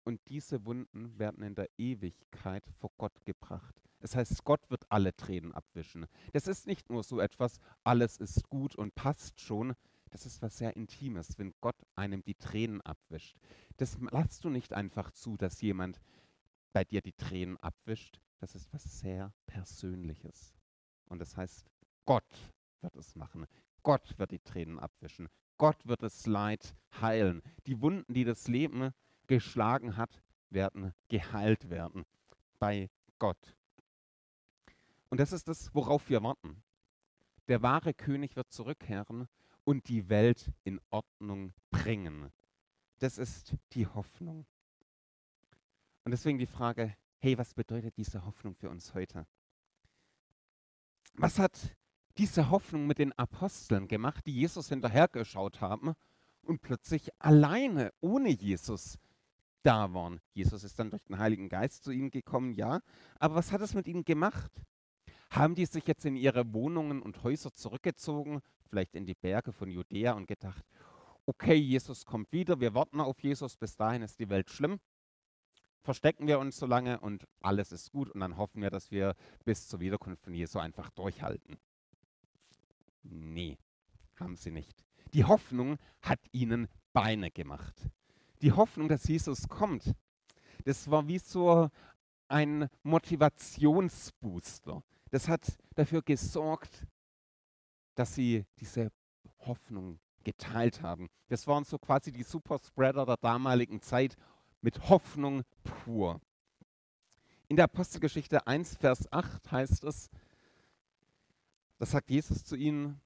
Und 0.04 0.26
diese 0.28 0.64
Wunden 0.64 1.18
werden 1.18 1.44
in 1.44 1.54
der 1.54 1.68
Ewigkeit 1.76 2.64
vor 2.78 2.92
Gott 2.96 3.26
gebracht. 3.26 3.85
Das 4.06 4.14
heißt, 4.14 4.44
Gott 4.44 4.70
wird 4.70 4.84
alle 4.88 5.16
Tränen 5.16 5.52
abwischen. 5.52 6.06
Das 6.32 6.46
ist 6.46 6.68
nicht 6.68 6.90
nur 6.90 7.02
so 7.02 7.18
etwas, 7.18 7.58
alles 7.82 8.18
ist 8.18 8.48
gut 8.48 8.76
und 8.76 8.94
passt 8.94 9.40
schon, 9.40 9.74
das 10.10 10.26
ist 10.26 10.40
was 10.42 10.58
sehr 10.58 10.76
Intimes, 10.76 11.40
wenn 11.40 11.52
Gott 11.60 11.74
einem 11.96 12.22
die 12.22 12.36
Tränen 12.36 12.80
abwischt. 12.82 13.36
Das 13.78 13.98
lässt 14.12 14.44
du 14.44 14.48
nicht 14.48 14.74
einfach 14.74 15.10
zu, 15.10 15.36
dass 15.36 15.60
jemand 15.60 16.00
bei 16.72 16.84
dir 16.84 17.00
die 17.02 17.14
Tränen 17.14 17.56
abwischt. 17.56 18.20
Das 18.38 18.54
ist 18.54 18.72
was 18.72 18.84
sehr 19.00 19.32
Persönliches. 19.46 20.54
Und 21.06 21.18
das 21.18 21.36
heißt, 21.36 21.66
Gott 22.04 22.52
wird 22.82 22.94
es 22.94 23.16
machen. 23.16 23.46
Gott 23.82 24.16
wird 24.20 24.30
die 24.30 24.38
Tränen 24.38 24.78
abwischen. 24.78 25.28
Gott 25.58 25.84
wird 25.84 26.04
das 26.04 26.26
Leid 26.26 26.76
heilen. 27.00 27.42
Die 27.66 27.80
Wunden, 27.80 28.14
die 28.14 28.22
das 28.22 28.46
Leben 28.46 28.92
geschlagen 29.26 29.96
hat, 29.96 30.22
werden 30.48 30.94
geheilt 31.08 31.70
werden 31.70 32.04
bei 32.60 32.88
Gott. 33.18 33.56
Und 35.08 35.20
das 35.20 35.32
ist 35.32 35.48
das, 35.48 35.74
worauf 35.74 36.08
wir 36.08 36.22
warten. 36.22 36.62
Der 37.48 37.62
wahre 37.62 37.94
König 37.94 38.36
wird 38.36 38.52
zurückkehren 38.52 39.28
und 39.64 39.88
die 39.88 40.08
Welt 40.08 40.52
in 40.64 40.80
Ordnung 40.90 41.54
bringen. 41.70 42.32
Das 42.98 43.18
ist 43.18 43.54
die 43.72 43.86
Hoffnung. 43.86 44.46
Und 46.04 46.10
deswegen 46.10 46.38
die 46.38 46.46
Frage, 46.46 46.96
hey, 47.18 47.38
was 47.38 47.54
bedeutet 47.54 47.96
diese 47.96 48.24
Hoffnung 48.24 48.54
für 48.54 48.70
uns 48.70 48.94
heute? 48.94 49.26
Was 51.14 51.38
hat 51.38 51.76
diese 52.18 52.50
Hoffnung 52.50 52.86
mit 52.86 52.98
den 52.98 53.12
Aposteln 53.12 53.88
gemacht, 53.88 54.26
die 54.26 54.34
Jesus 54.34 54.68
hinterhergeschaut 54.68 55.60
haben 55.60 55.94
und 56.42 56.62
plötzlich 56.62 57.10
alleine, 57.18 57.92
ohne 58.00 58.30
Jesus, 58.30 58.98
da 59.62 59.92
waren. 59.92 60.20
Jesus 60.32 60.62
ist 60.62 60.78
dann 60.78 60.90
durch 60.90 61.02
den 61.04 61.18
Heiligen 61.18 61.48
Geist 61.48 61.82
zu 61.82 61.90
ihnen 61.90 62.10
gekommen, 62.10 62.52
ja. 62.52 62.80
Aber 63.18 63.34
was 63.34 63.50
hat 63.52 63.60
es 63.60 63.74
mit 63.74 63.88
ihnen 63.88 64.04
gemacht? 64.04 64.62
Haben 65.30 65.54
die 65.54 65.66
sich 65.66 65.86
jetzt 65.86 66.04
in 66.04 66.16
ihre 66.16 66.52
Wohnungen 66.52 67.02
und 67.02 67.22
Häuser 67.22 67.52
zurückgezogen, 67.52 68.40
vielleicht 68.68 68.94
in 68.94 69.06
die 69.06 69.14
Berge 69.14 69.52
von 69.52 69.70
Judäa 69.70 70.12
und 70.12 70.26
gedacht, 70.26 70.64
okay, 71.26 71.54
Jesus 71.54 72.04
kommt 72.04 72.32
wieder, 72.32 72.60
wir 72.60 72.74
warten 72.74 73.00
auf 73.00 73.20
Jesus, 73.20 73.56
bis 73.56 73.76
dahin 73.76 74.02
ist 74.02 74.20
die 74.20 74.30
Welt 74.30 74.50
schlimm. 74.50 74.78
Verstecken 75.82 76.26
wir 76.26 76.38
uns 76.38 76.56
so 76.56 76.66
lange 76.66 77.00
und 77.00 77.26
alles 77.40 77.72
ist 77.72 77.92
gut 77.92 78.10
und 78.10 78.20
dann 78.20 78.36
hoffen 78.36 78.62
wir, 78.62 78.70
dass 78.70 78.90
wir 78.90 79.14
bis 79.44 79.68
zur 79.68 79.80
Wiederkunft 79.80 80.24
von 80.24 80.34
Jesu 80.34 80.58
einfach 80.58 80.90
durchhalten. 80.90 81.58
Nee, 83.02 83.58
haben 84.16 84.36
sie 84.36 84.50
nicht. 84.50 84.84
Die 85.12 85.24
Hoffnung 85.24 85.78
hat 86.02 86.20
ihnen 86.32 86.68
Beine 86.92 87.30
gemacht. 87.30 87.88
Die 88.42 88.52
Hoffnung, 88.52 88.88
dass 88.88 89.06
Jesus 89.06 89.48
kommt, 89.48 89.94
das 90.64 90.90
war 90.90 91.06
wie 91.06 91.18
so 91.18 91.70
ein 92.28 92.68
Motivationsbooster. 92.82 94.82
Das 95.16 95.28
hat 95.28 95.56
dafür 95.74 96.02
gesorgt, 96.02 96.86
dass 97.94 98.14
sie 98.14 98.44
diese 98.60 98.92
Hoffnung 99.38 99.98
geteilt 100.24 100.82
haben. 100.82 101.08
Das 101.28 101.46
waren 101.46 101.64
so 101.64 101.78
quasi 101.78 102.12
die 102.12 102.22
Superspreader 102.22 103.06
der 103.06 103.16
damaligen 103.16 103.80
Zeit 103.80 104.14
mit 104.60 104.90
Hoffnung 104.90 105.42
pur. 105.64 106.20
In 107.48 107.56
der 107.56 107.64
Apostelgeschichte 107.64 108.46
1, 108.46 108.76
Vers 108.76 109.10
8 109.10 109.50
heißt 109.50 109.84
es, 109.84 110.10
das 111.78 111.92
sagt 111.92 112.10
Jesus 112.10 112.44
zu 112.44 112.54
ihnen, 112.54 113.00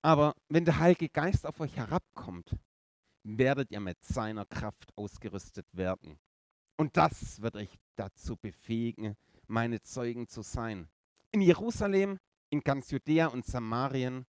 aber 0.00 0.36
wenn 0.48 0.64
der 0.64 0.78
Heilige 0.78 1.08
Geist 1.08 1.44
auf 1.44 1.58
euch 1.58 1.74
herabkommt, 1.74 2.56
werdet 3.24 3.72
ihr 3.72 3.80
mit 3.80 4.00
seiner 4.04 4.46
Kraft 4.46 4.96
ausgerüstet 4.96 5.66
werden. 5.72 6.20
Und 6.76 6.96
das 6.96 7.42
wird 7.42 7.56
euch 7.56 7.80
dazu 7.96 8.36
befähigen, 8.36 9.16
meine 9.48 9.82
Zeugen 9.82 10.28
zu 10.28 10.42
sein. 10.42 10.88
In 11.32 11.40
Jerusalem, 11.40 12.18
in 12.50 12.60
ganz 12.60 12.90
Judäa 12.90 13.28
und 13.28 13.46
Samarien 13.46 14.26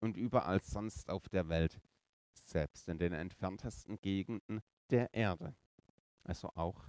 und 0.00 0.16
überall 0.16 0.62
sonst 0.62 1.10
auf 1.10 1.28
der 1.28 1.50
Welt, 1.50 1.78
selbst 2.32 2.88
in 2.88 2.96
den 2.96 3.12
entferntesten 3.12 4.00
Gegenden 4.00 4.62
der 4.88 5.12
Erde. 5.12 5.54
Also 6.24 6.48
auch 6.54 6.82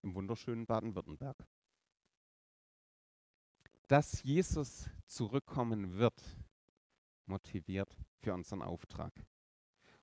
im 0.00 0.14
wunderschönen 0.14 0.64
Baden-Württemberg. 0.64 1.46
Dass 3.86 4.22
Jesus 4.22 4.88
zurückkommen 5.06 5.98
wird, 5.98 6.38
motiviert 7.26 7.94
für 8.18 8.32
unseren 8.32 8.62
Auftrag. 8.62 9.12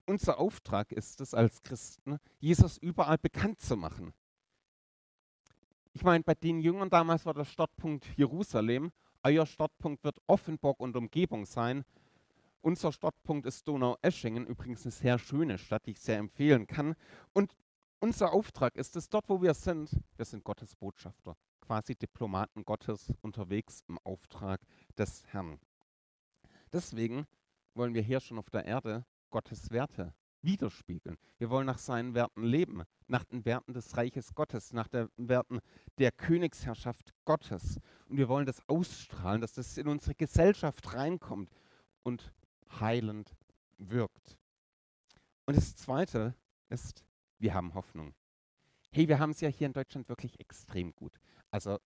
Unser 0.06 0.38
Auftrag 0.38 0.92
ist 0.92 1.20
es 1.20 1.34
als 1.34 1.64
Christen, 1.64 2.20
Jesus 2.38 2.78
überall 2.78 3.18
bekannt 3.18 3.60
zu 3.60 3.76
machen. 3.76 4.14
Ich 6.00 6.06
meine, 6.06 6.24
bei 6.24 6.34
den 6.34 6.62
Jüngern 6.62 6.90
damals 6.90 7.26
war 7.26 7.34
der 7.34 7.44
Startpunkt 7.44 8.08
Jerusalem. 8.16 8.94
Euer 9.22 9.46
Startpunkt 9.46 10.02
wird 10.06 10.18
Offenburg 10.28 10.80
und 10.80 10.96
Umgebung 10.96 11.46
sein. 11.46 11.84
Unser 12.62 12.94
Startpunkt 12.94 13.46
ist 13.46 13.68
Donau-Eschingen, 13.68 14.48
übrigens 14.48 14.86
eine 14.86 14.94
sehr 14.94 15.20
schöne 15.20 15.58
Stadt, 15.58 15.86
die 15.86 15.92
ich 15.92 16.00
sehr 16.00 16.18
empfehlen 16.18 16.68
kann. 16.68 16.96
Und 17.34 17.54
unser 18.00 18.32
Auftrag 18.32 18.78
ist 18.78 18.96
es, 18.96 19.10
dort 19.10 19.28
wo 19.28 19.42
wir 19.42 19.54
sind, 19.54 19.92
wir 20.16 20.24
sind 20.24 20.46
Gottes 20.46 20.74
Botschafter, 20.74 21.36
quasi 21.60 21.96
Diplomaten 21.96 22.64
Gottes 22.64 23.12
unterwegs 23.20 23.84
im 23.90 23.98
Auftrag 24.06 24.62
des 24.98 25.26
Herrn. 25.34 25.60
Deswegen 26.72 27.26
wollen 27.74 27.94
wir 27.94 28.04
hier 28.04 28.22
schon 28.22 28.40
auf 28.40 28.50
der 28.50 28.64
Erde 28.64 29.04
Gottes 29.32 29.70
Werte 29.70 30.14
widerspiegeln. 30.42 31.18
Wir 31.38 31.50
wollen 31.50 31.66
nach 31.66 31.78
seinen 31.78 32.14
Werten 32.14 32.44
leben, 32.44 32.84
nach 33.08 33.24
den 33.24 33.46
Werten 33.46 33.74
des 33.74 33.98
Reiches 33.98 34.34
Gottes, 34.34 34.74
nach 34.74 34.88
den 34.88 35.10
Werten 35.18 35.60
der 35.98 36.12
Königsherrschaft 36.12 37.14
Gottes. 37.26 37.80
Und 38.08 38.18
wir 38.18 38.30
wollen 38.30 38.46
das 38.46 38.62
ausstrahlen, 38.68 39.42
dass 39.42 39.54
das 39.54 39.78
in 39.78 39.88
unsere 39.88 40.16
Gesellschaft 40.16 40.94
reinkommt 40.94 41.50
und 42.04 42.34
heilend 42.80 43.36
wirkt. 43.78 44.38
Und 45.46 45.58
das 45.58 45.76
Zweite 45.76 46.36
ist, 46.70 47.04
wir 47.40 47.54
haben 47.54 47.74
Hoffnung. 47.74 48.14
Hey, 48.92 49.08
wir 49.08 49.20
haben 49.20 49.32
es 49.32 49.42
ja 49.42 49.50
hier 49.50 49.68
in 49.68 49.74
Deutschland 49.74 50.10
wirklich 50.10 50.40
extrem 50.40 50.96
gut. 50.96 51.20
Also, 51.52 51.80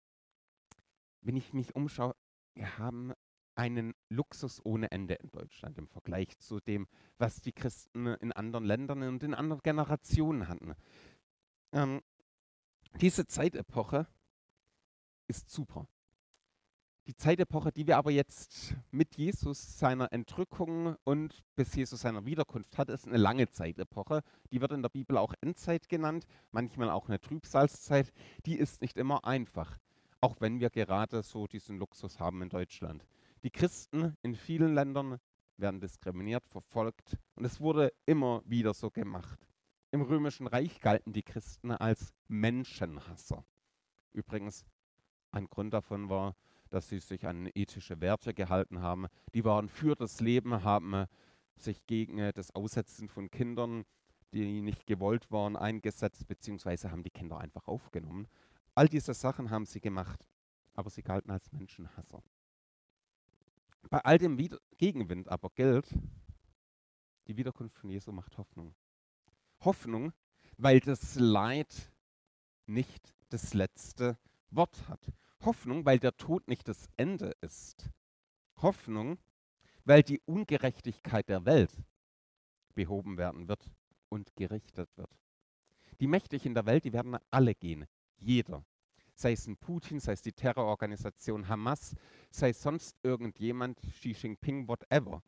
wenn 1.21 1.35
ich 1.35 1.53
mich 1.53 1.75
umschaue, 1.75 2.15
wir 2.55 2.77
haben 2.77 3.13
einen 3.55 3.93
Luxus 4.09 4.61
ohne 4.63 4.91
Ende 4.91 5.15
in 5.15 5.31
Deutschland 5.31 5.77
im 5.77 5.87
Vergleich 5.87 6.37
zu 6.39 6.59
dem, 6.59 6.87
was 7.17 7.41
die 7.41 7.53
Christen 7.53 8.07
in 8.07 8.31
anderen 8.31 8.65
Ländern 8.65 9.03
und 9.03 9.23
in 9.23 9.33
anderen 9.33 9.61
Generationen 9.61 10.47
hatten. 10.47 10.73
Ähm, 11.71 12.01
diese 12.99 13.25
Zeitepoche 13.25 14.07
ist 15.27 15.49
super. 15.49 15.87
Die 17.05 17.15
Zeitepoche, 17.15 17.73
die 17.73 17.85
wir 17.85 17.97
aber 17.97 18.11
jetzt 18.11 18.75
mit 18.91 19.17
Jesus, 19.17 19.77
seiner 19.77 20.13
Entrückung 20.13 20.95
und 21.03 21.43
bis 21.55 21.75
Jesus 21.75 21.99
seiner 21.99 22.25
Wiederkunft 22.25 22.77
hat, 22.77 22.89
ist 22.89 23.05
eine 23.05 23.17
lange 23.17 23.49
Zeitepoche. 23.49 24.21
Die 24.51 24.61
wird 24.61 24.71
in 24.71 24.81
der 24.81 24.89
Bibel 24.89 25.17
auch 25.17 25.33
Endzeit 25.41 25.89
genannt, 25.89 26.25
manchmal 26.51 26.89
auch 26.89 27.09
eine 27.09 27.19
Trübsalzeit. 27.19 28.13
Die 28.45 28.55
ist 28.57 28.81
nicht 28.81 28.95
immer 28.95 29.25
einfach, 29.25 29.79
auch 30.21 30.37
wenn 30.39 30.61
wir 30.61 30.69
gerade 30.69 31.23
so 31.23 31.45
diesen 31.45 31.77
Luxus 31.77 32.21
haben 32.21 32.41
in 32.41 32.47
Deutschland. 32.47 33.05
Die 33.43 33.51
Christen 33.51 34.15
in 34.21 34.35
vielen 34.35 34.73
Ländern 34.73 35.19
werden 35.57 35.81
diskriminiert, 35.81 36.47
verfolgt 36.47 37.17
und 37.35 37.43
es 37.43 37.59
wurde 37.59 37.91
immer 38.05 38.41
wieder 38.45 38.73
so 38.73 38.89
gemacht. 38.89 39.37
Im 39.91 40.01
Römischen 40.01 40.47
Reich 40.47 40.79
galten 40.79 41.11
die 41.11 41.23
Christen 41.23 41.71
als 41.71 42.13
Menschenhasser. 42.29 43.45
Übrigens, 44.13 44.65
ein 45.31 45.49
Grund 45.49 45.73
davon 45.73 46.09
war, 46.09 46.37
dass 46.69 46.87
sie 46.87 46.99
sich 46.99 47.27
an 47.27 47.49
ethische 47.53 47.99
Werte 47.99 48.33
gehalten 48.33 48.81
haben. 48.81 49.07
Die 49.33 49.43
waren 49.43 49.67
für 49.67 49.95
das 49.95 50.21
Leben, 50.21 50.63
haben 50.63 51.05
sich 51.57 51.85
gegen 51.85 52.31
das 52.33 52.55
Aussetzen 52.55 53.09
von 53.09 53.29
Kindern, 53.29 53.83
die 54.33 54.61
nicht 54.61 54.87
gewollt 54.87 55.31
waren, 55.31 55.57
eingesetzt, 55.57 56.27
beziehungsweise 56.27 56.91
haben 56.91 57.03
die 57.03 57.11
Kinder 57.11 57.39
einfach 57.39 57.67
aufgenommen. 57.67 58.27
All 58.73 58.87
diese 58.87 59.13
Sachen 59.13 59.51
haben 59.51 59.65
sie 59.65 59.81
gemacht, 59.81 60.25
aber 60.75 60.89
sie 60.89 61.03
galten 61.03 61.29
als 61.29 61.51
Menschenhasser. 61.51 62.23
Bei 63.89 63.99
all 63.99 64.17
dem 64.17 64.37
Wied 64.37 64.59
Gegenwind 64.77 65.29
aber 65.29 65.49
gilt, 65.51 65.93
die 67.27 67.37
Wiederkunft 67.37 67.77
von 67.77 67.89
Jesu 67.89 68.11
macht 68.11 68.37
Hoffnung. 68.37 68.75
Hoffnung, 69.61 70.13
weil 70.57 70.79
das 70.79 71.15
Leid 71.15 71.91
nicht 72.65 73.13
das 73.29 73.53
letzte 73.53 74.17
Wort 74.49 74.87
hat. 74.87 75.11
Hoffnung, 75.41 75.85
weil 75.85 75.99
der 75.99 76.15
Tod 76.17 76.47
nicht 76.47 76.67
das 76.67 76.87
Ende 76.97 77.33
ist. 77.41 77.89
Hoffnung, 78.61 79.19
weil 79.85 80.03
die 80.03 80.21
Ungerechtigkeit 80.25 81.27
der 81.29 81.45
Welt 81.45 81.83
behoben 82.73 83.17
werden 83.17 83.47
wird 83.47 83.69
und 84.09 84.35
gerichtet 84.35 84.89
wird. 84.95 85.17
Die 85.99 86.07
Mächtigen 86.07 86.49
in 86.49 86.55
der 86.55 86.65
Welt, 86.65 86.85
die 86.85 86.93
werden 86.93 87.17
alle 87.29 87.55
gehen. 87.55 87.85
Jeder 88.17 88.65
sei 89.15 89.33
es 89.33 89.47
ein 89.47 89.57
Putin, 89.57 89.99
sei 89.99 90.13
es 90.13 90.21
die 90.21 90.33
Terrororganisation 90.33 91.47
Hamas, 91.47 91.95
sei 92.29 92.49
es 92.49 92.61
sonst 92.61 92.97
irgendjemand, 93.03 93.79
Xi 93.81 94.11
Jinping, 94.11 94.67
whatever. 94.67 95.23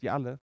Die 0.00 0.10
alle 0.10 0.40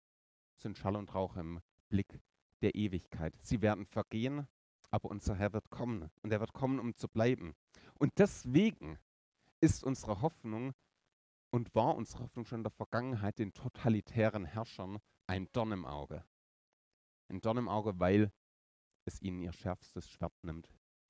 sind 0.54 0.76
Schall 0.76 0.96
und 0.96 1.14
Rauch 1.14 1.36
im 1.36 1.60
Blick 1.88 2.20
der 2.62 2.74
Ewigkeit. 2.74 3.34
Sie 3.40 3.62
werden 3.62 3.86
vergehen, 3.86 4.46
aber 4.90 5.10
unser 5.10 5.34
Herr 5.34 5.52
wird 5.52 5.70
kommen 5.70 6.10
und 6.22 6.32
er 6.32 6.40
wird 6.40 6.52
kommen, 6.52 6.78
um 6.78 6.94
zu 6.94 7.08
bleiben. 7.08 7.54
Und 7.94 8.18
deswegen 8.18 8.98
ist 9.60 9.84
unsere 9.84 10.20
Hoffnung 10.20 10.74
und 11.50 11.74
war 11.74 11.94
unsere 11.94 12.24
Hoffnung 12.24 12.44
schon 12.44 12.60
in 12.60 12.64
der 12.64 12.72
Vergangenheit 12.72 13.38
den 13.38 13.52
totalitären 13.52 14.44
Herrschern 14.44 14.98
ein 15.26 15.48
Dorn 15.52 15.72
im 15.72 15.84
Auge. 15.84 16.24
Ein 17.28 17.40
Dorn 17.40 17.56
im 17.56 17.68
Auge, 17.68 17.98
weil 17.98 18.32
es 19.04 19.20
ihnen 19.22 19.40
ihr 19.40 19.52
schärfstes 19.52 20.08
Schwert 20.08 20.34
nimmt. 20.42 20.68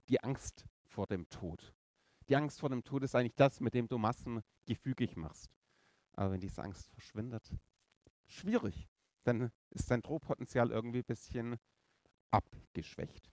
Die 0.08 0.22
Angst 0.22 0.66
vor 0.87 1.07
dem 1.07 1.29
Tod. 1.29 1.75
Die 2.29 2.37
Angst 2.37 2.61
vor 2.61 2.70
dem 2.70 2.83
Tod 2.83 3.03
ist 3.03 3.14
eigentlich 3.14 3.37
das, 3.37 3.61
mit 3.61 3.75
dem 3.75 3.88
du 3.88 3.99
Massen 3.99 4.42
gefügig 4.64 5.16
machst. 5.16 5.51
Aber 6.14 6.33
wenn 6.33 6.40
diese 6.40 6.62
Angst 6.62 6.88
verschwindet, 6.90 7.55
schwierig. 8.27 8.88
Dann 9.25 9.51
ist 9.70 9.90
dein 9.90 10.03
Drohpotenzial 10.03 10.70
irgendwie 10.70 11.01
ein 11.01 11.05
bisschen 11.05 11.57
abgeschwächt. 12.31 13.31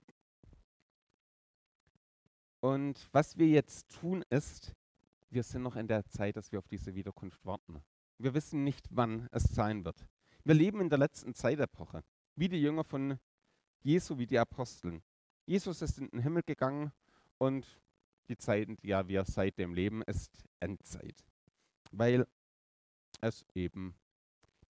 Und 2.60 3.10
was 3.12 3.38
wir 3.38 3.48
jetzt 3.48 3.90
tun 3.90 4.24
ist, 4.30 4.74
wir 5.30 5.44
sind 5.44 5.64
noch 5.64 5.76
in 5.76 5.88
der 5.88 6.06
Zeit, 6.08 6.38
dass 6.38 6.52
wir 6.52 6.60
auf 6.60 6.68
diese 6.68 6.96
Wiederkunft 6.96 7.44
warten. 7.46 7.82
Wir 8.18 8.34
wissen 8.34 8.64
nicht, 8.64 8.88
wann 8.92 9.28
es 9.32 9.44
sein 9.44 9.84
wird. 9.84 10.06
Wir 10.44 10.54
leben 10.54 10.80
in 10.80 10.90
der 10.90 11.00
letzten 11.00 11.34
Zeitepoche, 11.34 12.04
wie 12.36 12.48
die 12.48 12.62
Jünger 12.62 12.84
von 12.84 13.20
Jesu, 13.82 14.18
wie 14.18 14.28
die 14.28 14.40
Aposteln. 14.40 15.02
Jesus 15.46 15.82
ist 15.82 15.98
in 16.00 16.10
den 16.10 16.22
Himmel 16.22 16.44
gegangen 16.44 16.92
und 17.44 17.80
die 18.30 18.38
Zeit, 18.38 18.70
in 18.70 18.78
der 18.78 19.08
wir 19.08 19.26
seitdem 19.26 19.74
leben, 19.74 20.02
ist 20.04 20.46
Endzeit. 20.60 21.24
Weil 21.92 22.26
es 23.22 23.46
eben 23.54 23.96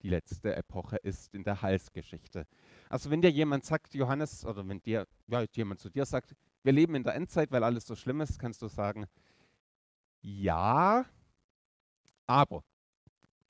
die 0.02 0.10
letzte 0.10 0.54
Epoche 0.54 0.96
ist 0.96 1.32
in 1.32 1.44
der 1.44 1.62
Heilsgeschichte. 1.62 2.46
Also 2.88 3.10
wenn 3.10 3.22
dir 3.22 3.30
jemand 3.30 3.64
sagt, 3.64 3.94
Johannes, 3.94 4.44
oder 4.44 4.66
wenn 4.68 4.82
dir 4.82 5.06
ja, 5.28 5.44
jemand 5.52 5.80
zu 5.80 5.88
dir 5.88 6.04
sagt, 6.04 6.34
wir 6.62 6.72
leben 6.72 6.94
in 6.94 7.04
der 7.04 7.14
Endzeit, 7.14 7.50
weil 7.52 7.64
alles 7.64 7.86
so 7.86 7.94
schlimm 7.94 8.20
ist, 8.20 8.38
kannst 8.38 8.60
du 8.60 8.68
sagen, 8.68 9.06
ja, 10.20 11.06
aber 12.26 12.64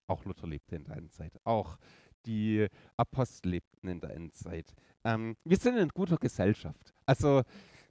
auch 0.06 0.24
Luther 0.24 0.46
lebte 0.46 0.76
in 0.76 0.84
der 0.84 0.96
Endzeit, 0.96 1.32
auch 1.44 1.78
die 2.26 2.68
Apostel 2.96 3.50
lebten 3.50 3.88
in 3.88 4.00
der 4.00 4.10
Endzeit. 4.10 4.74
Ähm, 5.04 5.36
wir 5.44 5.56
sind 5.56 5.76
in 5.76 5.88
guter 5.88 6.18
Gesellschaft. 6.18 6.94
Also 7.06 7.42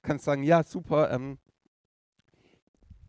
kannst 0.04 0.24
sagen, 0.24 0.42
ja, 0.42 0.62
super, 0.62 1.10
ähm, 1.10 1.38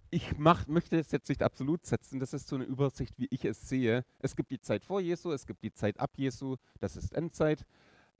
ich 0.09 0.37
mach, 0.37 0.67
möchte 0.67 0.97
es 0.97 1.11
jetzt 1.11 1.29
nicht 1.29 1.43
absolut 1.43 1.85
setzen, 1.85 2.19
das 2.19 2.33
ist 2.33 2.47
so 2.47 2.55
eine 2.55 2.63
Übersicht, 2.63 3.19
wie 3.19 3.27
ich 3.29 3.43
es 3.43 3.67
sehe. 3.67 4.05
Es 4.19 4.35
gibt 4.35 4.49
die 4.49 4.61
Zeit 4.61 4.85
vor 4.85 5.01
Jesu, 5.01 5.31
es 5.31 5.45
gibt 5.45 5.61
die 5.63 5.73
Zeit 5.73 5.99
ab 5.99 6.11
Jesu, 6.15 6.55
das 6.79 6.95
ist 6.95 7.13
Endzeit. 7.13 7.65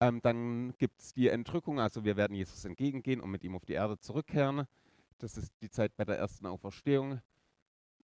Ähm, 0.02 0.20
dann 0.22 0.74
gibt 0.78 1.00
es 1.00 1.14
die 1.14 1.30
Entrückung, 1.30 1.80
also 1.80 2.04
wir 2.04 2.18
werden 2.18 2.36
Jesus 2.36 2.66
entgegengehen 2.66 3.22
und 3.22 3.32
mit 3.32 3.44
ihm 3.46 3.56
auf 3.56 3.66
die 3.66 3.74
Erde 3.74 3.98
zurückkehren. 3.98 4.68
Das 5.20 5.38
ist 5.38 5.54
die 5.62 5.70
Zeit 5.70 5.96
bei 5.96 6.04
der 6.04 6.18
ersten 6.18 6.46
Auferstehung. 6.46 7.22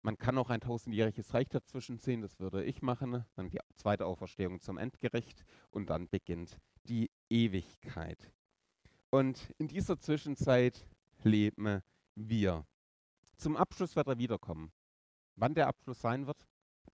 Man 0.04 0.18
kann 0.18 0.38
auch 0.38 0.52
ein 0.52 0.62
tausendjähriges 0.62 1.34
Reich 1.34 1.50
dazwischen 1.50 1.98
sehen, 1.98 2.22
das 2.22 2.40
würde 2.40 2.64
ich 2.64 2.84
machen. 2.84 3.26
Dann 3.36 3.50
die 3.50 3.60
zweite 3.76 4.06
Auferstehung 4.06 4.62
zum 4.62 4.78
Endgericht 4.78 5.44
und 5.72 5.90
dann 5.90 6.08
beginnt 6.08 6.60
die 6.84 7.10
Ewigkeit. 7.30 8.32
Und 9.10 9.54
in 9.58 9.68
dieser 9.68 10.00
Zwischenzeit 10.00 10.88
leben 11.24 11.82
wir. 12.16 12.66
Zum 13.38 13.56
Abschluss 13.56 13.96
wird 13.96 14.08
er 14.08 14.18
wiederkommen. 14.18 14.72
Wann 15.36 15.56
der 15.56 15.68
Abschluss 15.68 16.02
sein 16.02 16.28
wird, 16.28 16.48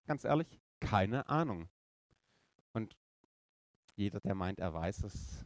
ganz 0.05 0.23
ehrlich, 0.23 0.59
keine 0.79 1.27
Ahnung. 1.27 1.67
Und 2.73 2.95
jeder, 3.95 4.19
der 4.19 4.35
meint, 4.35 4.59
er 4.59 4.73
weiß 4.73 5.03
es, 5.03 5.45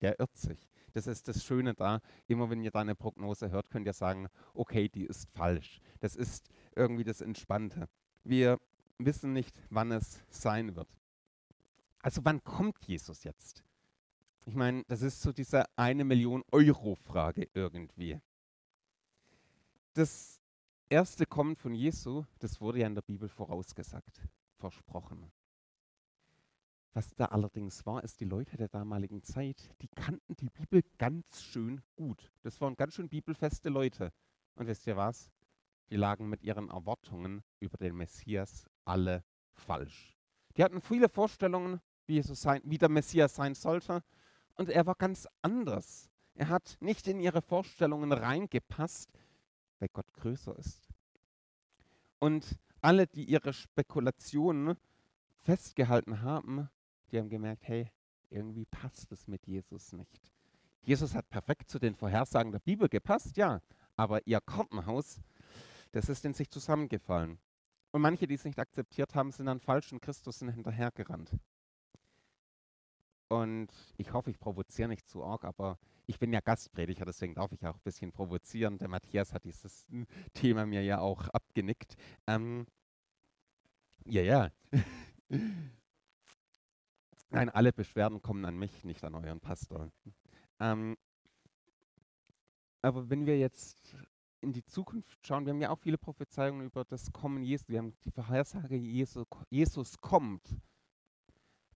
der 0.00 0.20
irrt 0.20 0.36
sich. 0.36 0.68
Das 0.92 1.06
ist 1.06 1.26
das 1.26 1.44
Schöne 1.44 1.74
da. 1.74 2.00
Immer 2.26 2.50
wenn 2.50 2.62
ihr 2.62 2.70
da 2.70 2.80
eine 2.80 2.94
Prognose 2.94 3.50
hört, 3.50 3.70
könnt 3.70 3.86
ihr 3.86 3.92
sagen, 3.92 4.28
okay, 4.52 4.88
die 4.88 5.06
ist 5.06 5.28
falsch. 5.30 5.80
Das 6.00 6.14
ist 6.14 6.48
irgendwie 6.76 7.04
das 7.04 7.20
Entspannte. 7.20 7.88
Wir 8.22 8.60
wissen 8.98 9.32
nicht, 9.32 9.58
wann 9.70 9.90
es 9.90 10.22
sein 10.28 10.76
wird. 10.76 10.88
Also 12.00 12.24
wann 12.24 12.44
kommt 12.44 12.84
Jesus 12.84 13.24
jetzt? 13.24 13.64
Ich 14.46 14.54
meine, 14.54 14.84
das 14.88 15.02
ist 15.02 15.22
so 15.22 15.32
diese 15.32 15.64
eine 15.76 16.04
Million 16.04 16.42
Euro 16.52 16.94
Frage 16.94 17.48
irgendwie 17.54 18.20
das 19.94 20.40
erste 20.88 21.24
Kommen 21.24 21.56
von 21.56 21.74
Jesu, 21.74 22.24
das 22.40 22.60
wurde 22.60 22.80
ja 22.80 22.86
in 22.86 22.94
der 22.94 23.02
Bibel 23.02 23.28
vorausgesagt, 23.28 24.28
versprochen. 24.56 25.32
Was 26.92 27.14
da 27.14 27.26
allerdings 27.26 27.84
war, 27.86 28.04
ist, 28.04 28.20
die 28.20 28.24
Leute 28.24 28.56
der 28.56 28.68
damaligen 28.68 29.22
Zeit, 29.22 29.70
die 29.82 29.88
kannten 29.88 30.36
die 30.36 30.50
Bibel 30.50 30.82
ganz 30.98 31.42
schön 31.42 31.80
gut. 31.96 32.30
Das 32.42 32.60
waren 32.60 32.76
ganz 32.76 32.94
schön 32.94 33.08
bibelfeste 33.08 33.68
Leute. 33.68 34.12
Und 34.54 34.68
wisst 34.68 34.86
ihr 34.86 34.96
was? 34.96 35.32
Die 35.90 35.96
lagen 35.96 36.28
mit 36.28 36.42
ihren 36.42 36.70
Erwartungen 36.70 37.42
über 37.58 37.76
den 37.78 37.96
Messias 37.96 38.66
alle 38.84 39.24
falsch. 39.52 40.16
Die 40.56 40.62
hatten 40.62 40.80
viele 40.80 41.08
Vorstellungen, 41.08 41.80
wie, 42.06 42.14
Jesus 42.14 42.42
sein, 42.42 42.60
wie 42.64 42.78
der 42.78 42.88
Messias 42.88 43.34
sein 43.34 43.54
sollte. 43.54 44.04
Und 44.56 44.70
er 44.70 44.86
war 44.86 44.94
ganz 44.94 45.28
anders. 45.42 46.10
Er 46.34 46.48
hat 46.48 46.76
nicht 46.80 47.06
in 47.08 47.20
ihre 47.20 47.42
Vorstellungen 47.42 48.12
reingepasst, 48.12 49.10
weil 49.78 49.88
Gott 49.92 50.12
größer 50.14 50.56
ist. 50.58 50.88
Und 52.18 52.58
alle, 52.80 53.06
die 53.06 53.24
ihre 53.24 53.52
Spekulationen 53.52 54.76
festgehalten 55.36 56.22
haben, 56.22 56.68
die 57.10 57.18
haben 57.18 57.28
gemerkt, 57.28 57.62
hey, 57.66 57.90
irgendwie 58.30 58.66
passt 58.66 59.12
es 59.12 59.28
mit 59.28 59.46
Jesus 59.46 59.92
nicht. 59.92 60.32
Jesus 60.82 61.14
hat 61.14 61.30
perfekt 61.30 61.70
zu 61.70 61.78
den 61.78 61.94
Vorhersagen 61.94 62.52
der 62.52 62.58
Bibel 62.58 62.88
gepasst, 62.88 63.36
ja, 63.36 63.60
aber 63.96 64.26
ihr 64.26 64.40
Kartenhaus, 64.40 65.20
das 65.92 66.08
ist 66.08 66.24
in 66.24 66.34
sich 66.34 66.50
zusammengefallen. 66.50 67.38
Und 67.92 68.02
manche, 68.02 68.26
die 68.26 68.34
es 68.34 68.44
nicht 68.44 68.58
akzeptiert 68.58 69.14
haben, 69.14 69.30
sind 69.30 69.48
an 69.48 69.60
falschen 69.60 70.00
Christusen 70.00 70.48
hinterhergerannt. 70.48 71.30
Und 73.28 73.68
ich 73.96 74.12
hoffe, 74.12 74.30
ich 74.30 74.38
provoziere 74.38 74.88
nicht 74.88 75.08
zu 75.08 75.24
arg, 75.24 75.44
aber 75.44 75.78
ich 76.06 76.18
bin 76.18 76.32
ja 76.32 76.40
Gastprediger, 76.40 77.04
deswegen 77.04 77.34
darf 77.34 77.52
ich 77.52 77.66
auch 77.66 77.76
ein 77.76 77.82
bisschen 77.82 78.12
provozieren. 78.12 78.78
Der 78.78 78.88
Matthias 78.88 79.32
hat 79.32 79.44
dieses 79.44 79.86
Thema 80.34 80.66
mir 80.66 80.82
ja 80.82 81.00
auch 81.00 81.28
abgenickt. 81.28 81.96
Ähm, 82.26 82.66
ja, 84.04 84.22
ja. 84.22 84.50
Nein, 87.30 87.48
alle 87.50 87.72
Beschwerden 87.72 88.20
kommen 88.22 88.44
an 88.44 88.56
mich, 88.56 88.84
nicht 88.84 89.02
an 89.02 89.14
euren 89.14 89.40
Pastor. 89.40 89.90
Ähm, 90.60 90.96
aber 92.82 93.08
wenn 93.08 93.26
wir 93.26 93.38
jetzt 93.38 93.96
in 94.42 94.52
die 94.52 94.64
Zukunft 94.64 95.26
schauen, 95.26 95.46
wir 95.46 95.52
haben 95.54 95.60
ja 95.60 95.70
auch 95.70 95.78
viele 95.78 95.96
Prophezeiungen 95.96 96.66
über 96.66 96.84
das 96.84 97.10
Kommen 97.12 97.42
Jesu. 97.42 97.64
Wir 97.68 97.78
haben 97.78 97.94
die 98.04 98.10
Vorhersage, 98.10 98.76
Jesus, 98.76 99.26
Jesus 99.48 99.98
kommt. 100.00 100.42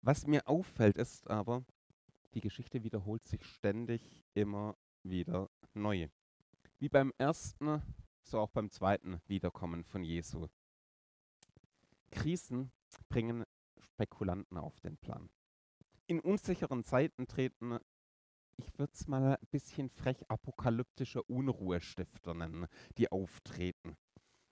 Was 0.08 0.26
mir 0.26 0.48
auffällt, 0.48 0.96
ist 0.96 1.28
aber, 1.28 1.66
die 2.32 2.40
Geschichte 2.40 2.82
wiederholt 2.82 3.26
sich 3.26 3.44
ständig 3.44 4.24
immer 4.32 4.74
wieder 5.02 5.50
neu. 5.74 6.08
Wie 6.78 6.88
beim 6.88 7.12
ersten, 7.18 7.82
so 8.22 8.40
auch 8.40 8.48
beim 8.48 8.70
zweiten 8.70 9.20
Wiederkommen 9.26 9.84
von 9.84 10.02
Jesu. 10.02 10.48
Krisen 12.10 12.72
bringen 13.10 13.44
Spekulanten 13.76 14.56
auf 14.56 14.80
den 14.80 14.96
Plan. 14.96 15.28
In 16.06 16.20
unsicheren 16.20 16.84
Zeiten 16.84 17.26
treten, 17.26 17.78
ich 18.56 18.78
würde 18.78 18.94
es 18.94 19.08
mal 19.08 19.36
ein 19.36 19.48
bisschen 19.50 19.90
frech, 19.90 20.24
apokalyptische 20.30 21.22
Unruhestifter 21.24 22.32
nennen, 22.32 22.66
die 22.96 23.12
auftreten. 23.12 23.98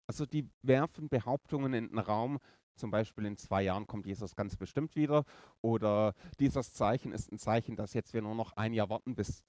Also 0.06 0.26
die 0.26 0.48
werfen 0.62 1.08
Behauptungen 1.08 1.74
in 1.74 1.88
den 1.88 1.98
Raum, 1.98 2.38
zum 2.76 2.90
Beispiel 2.90 3.24
in 3.24 3.36
zwei 3.36 3.62
Jahren 3.62 3.86
kommt 3.86 4.06
Jesus 4.06 4.36
ganz 4.36 4.56
bestimmt 4.56 4.96
wieder. 4.96 5.24
Oder 5.62 6.14
dieses 6.38 6.74
Zeichen 6.74 7.12
ist 7.12 7.32
ein 7.32 7.38
Zeichen, 7.38 7.76
dass 7.76 7.94
jetzt 7.94 8.12
wir 8.12 8.22
nur 8.22 8.34
noch 8.34 8.52
ein 8.52 8.72
Jahr 8.72 8.90
warten, 8.90 9.14
bis 9.14 9.42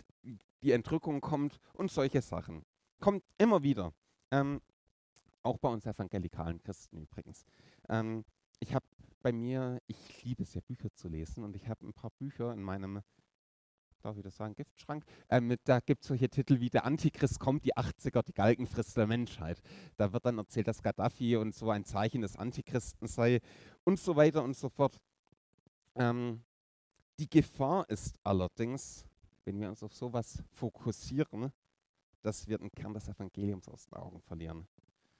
die 0.64 0.72
Entrückung 0.72 1.22
kommt 1.22 1.60
und 1.74 1.92
solche 1.92 2.22
Sachen. 2.22 2.66
Kommt 3.00 3.24
immer 3.38 3.64
wieder. 3.64 3.94
Ähm, 4.32 4.62
auch 5.44 5.58
bei 5.58 5.70
uns 5.70 5.86
evangelikalen 5.86 6.62
Christen 6.62 6.98
übrigens. 6.98 7.46
Ähm, 7.90 8.26
ich 8.60 8.74
habe 8.74 8.86
bei 9.22 9.32
mir, 9.32 9.80
ich 9.88 10.24
liebe 10.24 10.44
es 10.44 10.54
ja, 10.54 10.62
Bücher 10.62 10.92
zu 10.94 11.08
lesen 11.08 11.44
und 11.44 11.56
ich 11.56 11.70
habe 11.70 11.86
ein 11.86 11.94
paar 11.94 12.12
Bücher 12.12 12.54
in 12.54 12.62
meinem 12.62 13.02
darf 14.08 14.18
ich 14.18 14.24
das 14.24 14.38
sagen, 14.38 14.56
Giftschrank. 14.56 15.06
Ähm, 15.30 15.56
da 15.66 15.80
gibt 15.82 16.02
es 16.02 16.08
solche 16.08 16.30
Titel 16.30 16.60
wie 16.60 16.70
Der 16.70 16.86
Antichrist 16.86 17.40
kommt, 17.40 17.66
die 17.66 17.76
80er, 17.76 18.24
die 18.24 18.34
Galgenfrist 18.34 18.96
der 18.96 19.06
Menschheit. 19.06 19.62
Da 19.98 20.14
wird 20.14 20.26
dann 20.26 20.38
erzählt, 20.38 20.68
dass 20.68 20.82
Gaddafi 20.82 21.36
und 21.36 21.54
so 21.54 21.70
ein 21.70 21.84
Zeichen 21.84 22.22
des 22.22 22.38
Antichristen 22.38 23.08
sei 23.08 23.42
und 23.84 24.00
so 24.00 24.16
weiter 24.16 24.44
und 24.44 24.56
so 24.56 24.70
fort. 24.70 24.98
Ähm, 25.96 26.42
die 27.20 27.30
Gefahr 27.30 27.90
ist 27.90 28.16
allerdings, 28.24 29.06
wenn 29.44 29.60
wir 29.60 29.68
uns 29.70 29.84
auf 29.84 29.94
sowas 29.94 30.42
fokussieren, 30.52 31.52
dass 32.22 32.48
wir 32.48 32.58
den 32.58 32.72
Kern 32.72 32.94
des 32.94 33.10
Evangeliums 33.10 33.68
aus 33.68 33.88
den 33.88 33.98
Augen 33.98 34.22
verlieren. 34.22 34.68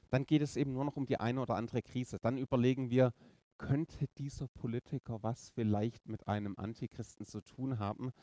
Dann 0.10 0.26
geht 0.26 0.42
es 0.42 0.56
eben 0.56 0.72
nur 0.72 0.86
noch 0.86 0.96
um 0.96 1.06
die 1.06 1.20
eine 1.20 1.42
oder 1.42 1.56
andere 1.56 1.82
Krise. 1.82 2.20
Dann 2.20 2.38
überlegen 2.38 2.90
wir, 2.90 3.14
könnte 3.58 4.08
dieser 4.18 4.48
Politiker 4.48 5.22
was 5.24 5.50
vielleicht 5.50 6.08
mit 6.08 6.28
einem 6.28 6.56
Antichristen 6.58 7.26
zu 7.26 7.42
tun 7.42 7.80
haben? 7.80 8.14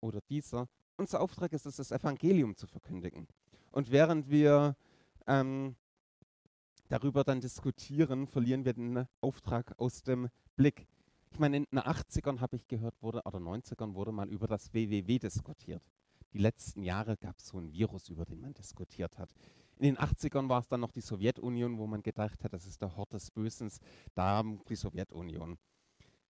Oder 0.00 0.20
dieser. 0.28 0.68
Unser 0.96 1.20
Auftrag 1.20 1.52
ist 1.52 1.66
es, 1.66 1.76
das 1.76 1.92
Evangelium 1.92 2.56
zu 2.56 2.66
verkündigen. 2.66 3.28
Und 3.70 3.90
während 3.90 4.30
wir 4.30 4.76
ähm, 5.26 5.76
darüber 6.88 7.24
dann 7.24 7.40
diskutieren, 7.40 8.26
verlieren 8.26 8.64
wir 8.64 8.72
den 8.72 9.06
Auftrag 9.20 9.78
aus 9.78 10.02
dem 10.02 10.28
Blick. 10.56 10.88
Ich 11.30 11.38
meine, 11.38 11.58
in 11.58 11.66
den 11.70 11.80
80ern 11.80 12.40
habe 12.40 12.56
ich 12.56 12.66
gehört, 12.66 12.94
wurde, 13.02 13.22
oder 13.24 13.38
90ern 13.38 13.94
wurde 13.94 14.12
mal 14.12 14.28
über 14.28 14.46
das 14.46 14.72
WWW 14.72 15.18
diskutiert. 15.18 15.82
Die 16.32 16.38
letzten 16.38 16.82
Jahre 16.82 17.16
gab 17.16 17.38
es 17.38 17.48
so 17.48 17.58
ein 17.58 17.72
Virus, 17.72 18.08
über 18.08 18.24
den 18.24 18.40
man 18.40 18.54
diskutiert 18.54 19.18
hat. 19.18 19.34
In 19.78 19.84
den 19.84 19.98
80ern 19.98 20.48
war 20.48 20.60
es 20.60 20.68
dann 20.68 20.80
noch 20.80 20.90
die 20.90 21.00
Sowjetunion, 21.00 21.78
wo 21.78 21.86
man 21.86 22.02
gedacht 22.02 22.42
hat, 22.42 22.52
das 22.52 22.66
ist 22.66 22.82
der 22.82 22.96
Hort 22.96 23.12
des 23.12 23.30
Bösens, 23.30 23.78
da 24.14 24.42
die 24.68 24.74
Sowjetunion. 24.74 25.58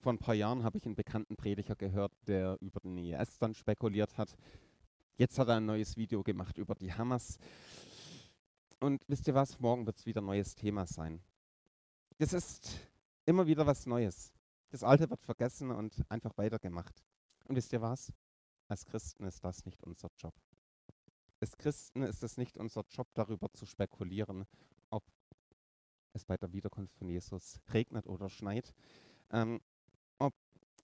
Vor 0.00 0.14
ein 0.14 0.18
paar 0.18 0.34
Jahren 0.34 0.64
habe 0.64 0.78
ich 0.78 0.86
einen 0.86 0.96
bekannten 0.96 1.36
Prediger 1.36 1.76
gehört, 1.76 2.12
der 2.26 2.56
über 2.62 2.80
den 2.80 2.96
IS 2.96 3.36
dann 3.38 3.52
spekuliert 3.54 4.16
hat. 4.16 4.34
Jetzt 5.18 5.38
hat 5.38 5.48
er 5.48 5.56
ein 5.56 5.66
neues 5.66 5.98
Video 5.98 6.22
gemacht 6.22 6.56
über 6.56 6.74
die 6.74 6.90
Hamas. 6.90 7.38
Und 8.80 9.02
wisst 9.08 9.28
ihr 9.28 9.34
was? 9.34 9.60
Morgen 9.60 9.84
wird 9.84 9.98
es 9.98 10.06
wieder 10.06 10.22
ein 10.22 10.24
neues 10.24 10.54
Thema 10.54 10.86
sein. 10.86 11.20
Das 12.16 12.32
ist 12.32 12.80
immer 13.26 13.46
wieder 13.46 13.66
was 13.66 13.84
Neues. 13.84 14.32
Das 14.70 14.82
Alte 14.82 15.10
wird 15.10 15.20
vergessen 15.20 15.70
und 15.70 16.02
einfach 16.08 16.38
weitergemacht. 16.38 17.04
Und 17.44 17.56
wisst 17.56 17.74
ihr 17.74 17.82
was? 17.82 18.10
Als 18.68 18.86
Christen 18.86 19.24
ist 19.24 19.44
das 19.44 19.66
nicht 19.66 19.84
unser 19.84 20.08
Job. 20.16 20.34
Als 21.42 21.58
Christen 21.58 22.04
ist 22.04 22.22
es 22.22 22.38
nicht 22.38 22.56
unser 22.56 22.86
Job, 22.88 23.08
darüber 23.12 23.52
zu 23.52 23.66
spekulieren, 23.66 24.46
ob 24.88 25.04
es 26.14 26.24
bei 26.24 26.38
der 26.38 26.54
Wiederkunft 26.54 26.96
von 26.96 27.10
Jesus 27.10 27.60
regnet 27.74 28.06
oder 28.06 28.30
schneit. 28.30 28.72
Ähm, 29.30 29.60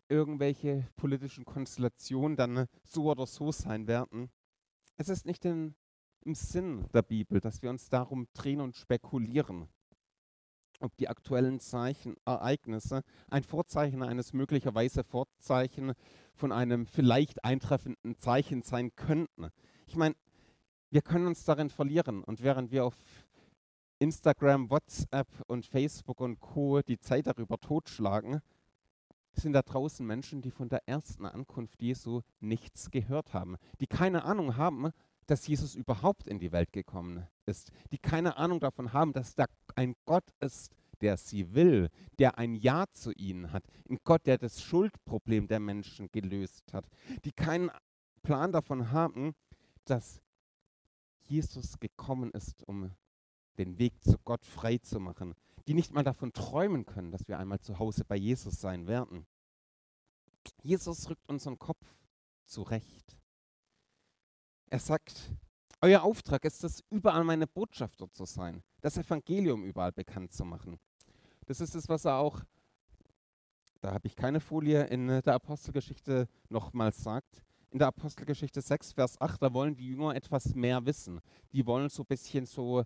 irgendwelche 0.09 0.87
politischen 0.97 1.45
Konstellationen 1.45 2.37
dann 2.37 2.67
so 2.83 3.11
oder 3.11 3.27
so 3.27 3.53
sein 3.53 3.87
werden. 3.87 4.31
Es 4.97 5.09
ist 5.09 5.27
nicht 5.27 5.45
in, 5.45 5.75
im 6.25 6.35
Sinn 6.35 6.87
der 6.93 7.03
Bibel, 7.03 7.41
dass 7.41 7.63
wir 7.63 7.71
uns 7.71 7.89
darum 7.89 8.27
drehen 8.33 8.61
und 8.61 8.77
spekulieren, 8.77 9.69
ob 10.81 10.97
die 10.97 11.09
aktuellen 11.09 11.61
Zeichen, 11.61 12.17
Ereignisse 12.25 13.03
ein 13.31 13.43
Vorzeichen 13.43 14.03
eines 14.03 14.33
möglicherweise 14.33 15.05
Vorzeichen 15.05 15.93
von 16.35 16.53
einem 16.53 16.87
vielleicht 16.87 17.45
eintreffenden 17.45 18.19
Zeichen 18.19 18.63
sein 18.63 18.95
könnten. 18.95 19.49
Ich 19.87 19.97
meine, 19.97 20.15
wir 20.91 21.03
können 21.03 21.27
uns 21.27 21.45
darin 21.45 21.71
verlieren 21.71 22.23
und 22.25 22.43
während 22.43 22.71
wir 22.71 22.85
auf 22.85 22.95
Instagram, 23.99 24.71
WhatsApp 24.71 25.29
und 25.47 25.65
Facebook 25.65 26.21
und 26.21 26.39
Co. 26.41 26.83
die 26.83 26.99
Zeit 26.99 27.27
darüber 27.27 27.59
totschlagen, 27.59 28.43
sind 29.37 29.53
da 29.53 29.63
draußen 29.63 30.07
Menschen, 30.07 30.43
die 30.43 30.51
von 30.51 30.69
der 30.69 30.89
ersten 30.89 31.27
Ankunft 31.27 31.83
Jesu 31.83 32.23
nichts 32.41 32.91
gehört 32.91 33.35
haben, 33.35 33.57
die 33.81 33.87
keine 33.87 34.25
Ahnung 34.25 34.57
haben, 34.57 34.91
dass 35.27 35.47
Jesus 35.47 35.75
überhaupt 35.75 36.29
in 36.29 36.39
die 36.39 36.53
Welt 36.53 36.73
gekommen 36.73 37.27
ist, 37.47 37.73
die 37.93 37.99
keine 37.99 38.37
Ahnung 38.37 38.61
davon 38.61 38.93
haben, 38.93 39.13
dass 39.13 39.35
da 39.35 39.47
ein 39.75 39.95
Gott 40.05 40.31
ist, 40.41 40.73
der 41.01 41.17
sie 41.17 41.55
will, 41.55 41.91
der 42.19 42.39
ein 42.39 42.55
Ja 42.55 42.87
zu 42.93 43.13
ihnen 43.13 43.53
hat, 43.53 43.65
ein 43.89 43.99
Gott, 44.05 44.27
der 44.27 44.39
das 44.39 44.63
Schuldproblem 44.63 45.47
der 45.49 45.61
Menschen 45.61 46.09
gelöst 46.13 46.73
hat, 46.73 46.87
die 47.25 47.33
keinen 47.33 47.71
Plan 48.23 48.53
davon 48.53 48.93
haben, 48.93 49.35
dass 49.85 50.23
Jesus 51.23 51.79
gekommen 51.79 52.31
ist, 52.31 52.63
um 52.67 52.93
den 53.59 53.79
Weg 53.79 54.03
zu 54.03 54.17
Gott 54.25 54.45
frei 54.45 54.79
zu 54.79 55.01
machen, 55.01 55.35
die 55.67 55.75
nicht 55.75 55.93
mal 55.93 56.05
davon 56.05 56.33
träumen 56.33 56.87
können, 56.87 57.11
dass 57.11 57.29
wir 57.29 57.39
einmal 57.39 57.61
zu 57.61 57.79
Hause 57.79 58.05
bei 58.05 58.17
Jesus 58.17 58.61
sein 58.61 58.87
werden. 58.87 59.27
Jesus 60.63 61.11
rückt 61.11 61.29
unseren 61.29 61.59
Kopf 61.59 61.87
zurecht. 62.45 63.19
Er 64.69 64.79
sagt, 64.79 65.33
euer 65.81 66.03
Auftrag 66.03 66.45
ist 66.45 66.65
es, 66.65 66.83
überall 66.91 67.25
meine 67.25 67.47
Botschafter 67.47 68.11
zu 68.11 68.25
sein, 68.25 68.63
das 68.81 68.97
Evangelium 68.97 69.65
überall 69.65 69.93
bekannt 69.93 70.33
zu 70.33 70.45
machen. 70.45 70.79
Das 71.47 71.61
ist 71.61 71.75
es, 71.75 71.89
was 71.89 72.05
er 72.05 72.17
auch, 72.17 72.43
da 73.81 73.93
habe 73.93 74.07
ich 74.07 74.17
keine 74.17 74.41
Folie, 74.41 74.85
in 74.85 75.09
der 75.09 75.35
Apostelgeschichte 75.35 76.29
nochmals 76.49 77.03
sagt. 77.03 77.45
In 77.71 77.79
der 77.79 77.89
Apostelgeschichte 77.89 78.61
6, 78.61 78.93
Vers 78.93 79.21
8, 79.21 79.43
da 79.43 79.53
wollen 79.53 79.77
die 79.77 79.89
Jünger 79.89 80.15
etwas 80.15 80.55
mehr 80.55 80.87
wissen. 80.87 81.21
Die 81.53 81.67
wollen 81.67 81.89
so 81.89 82.03
ein 82.03 82.07
bisschen 82.07 82.47
so 82.47 82.85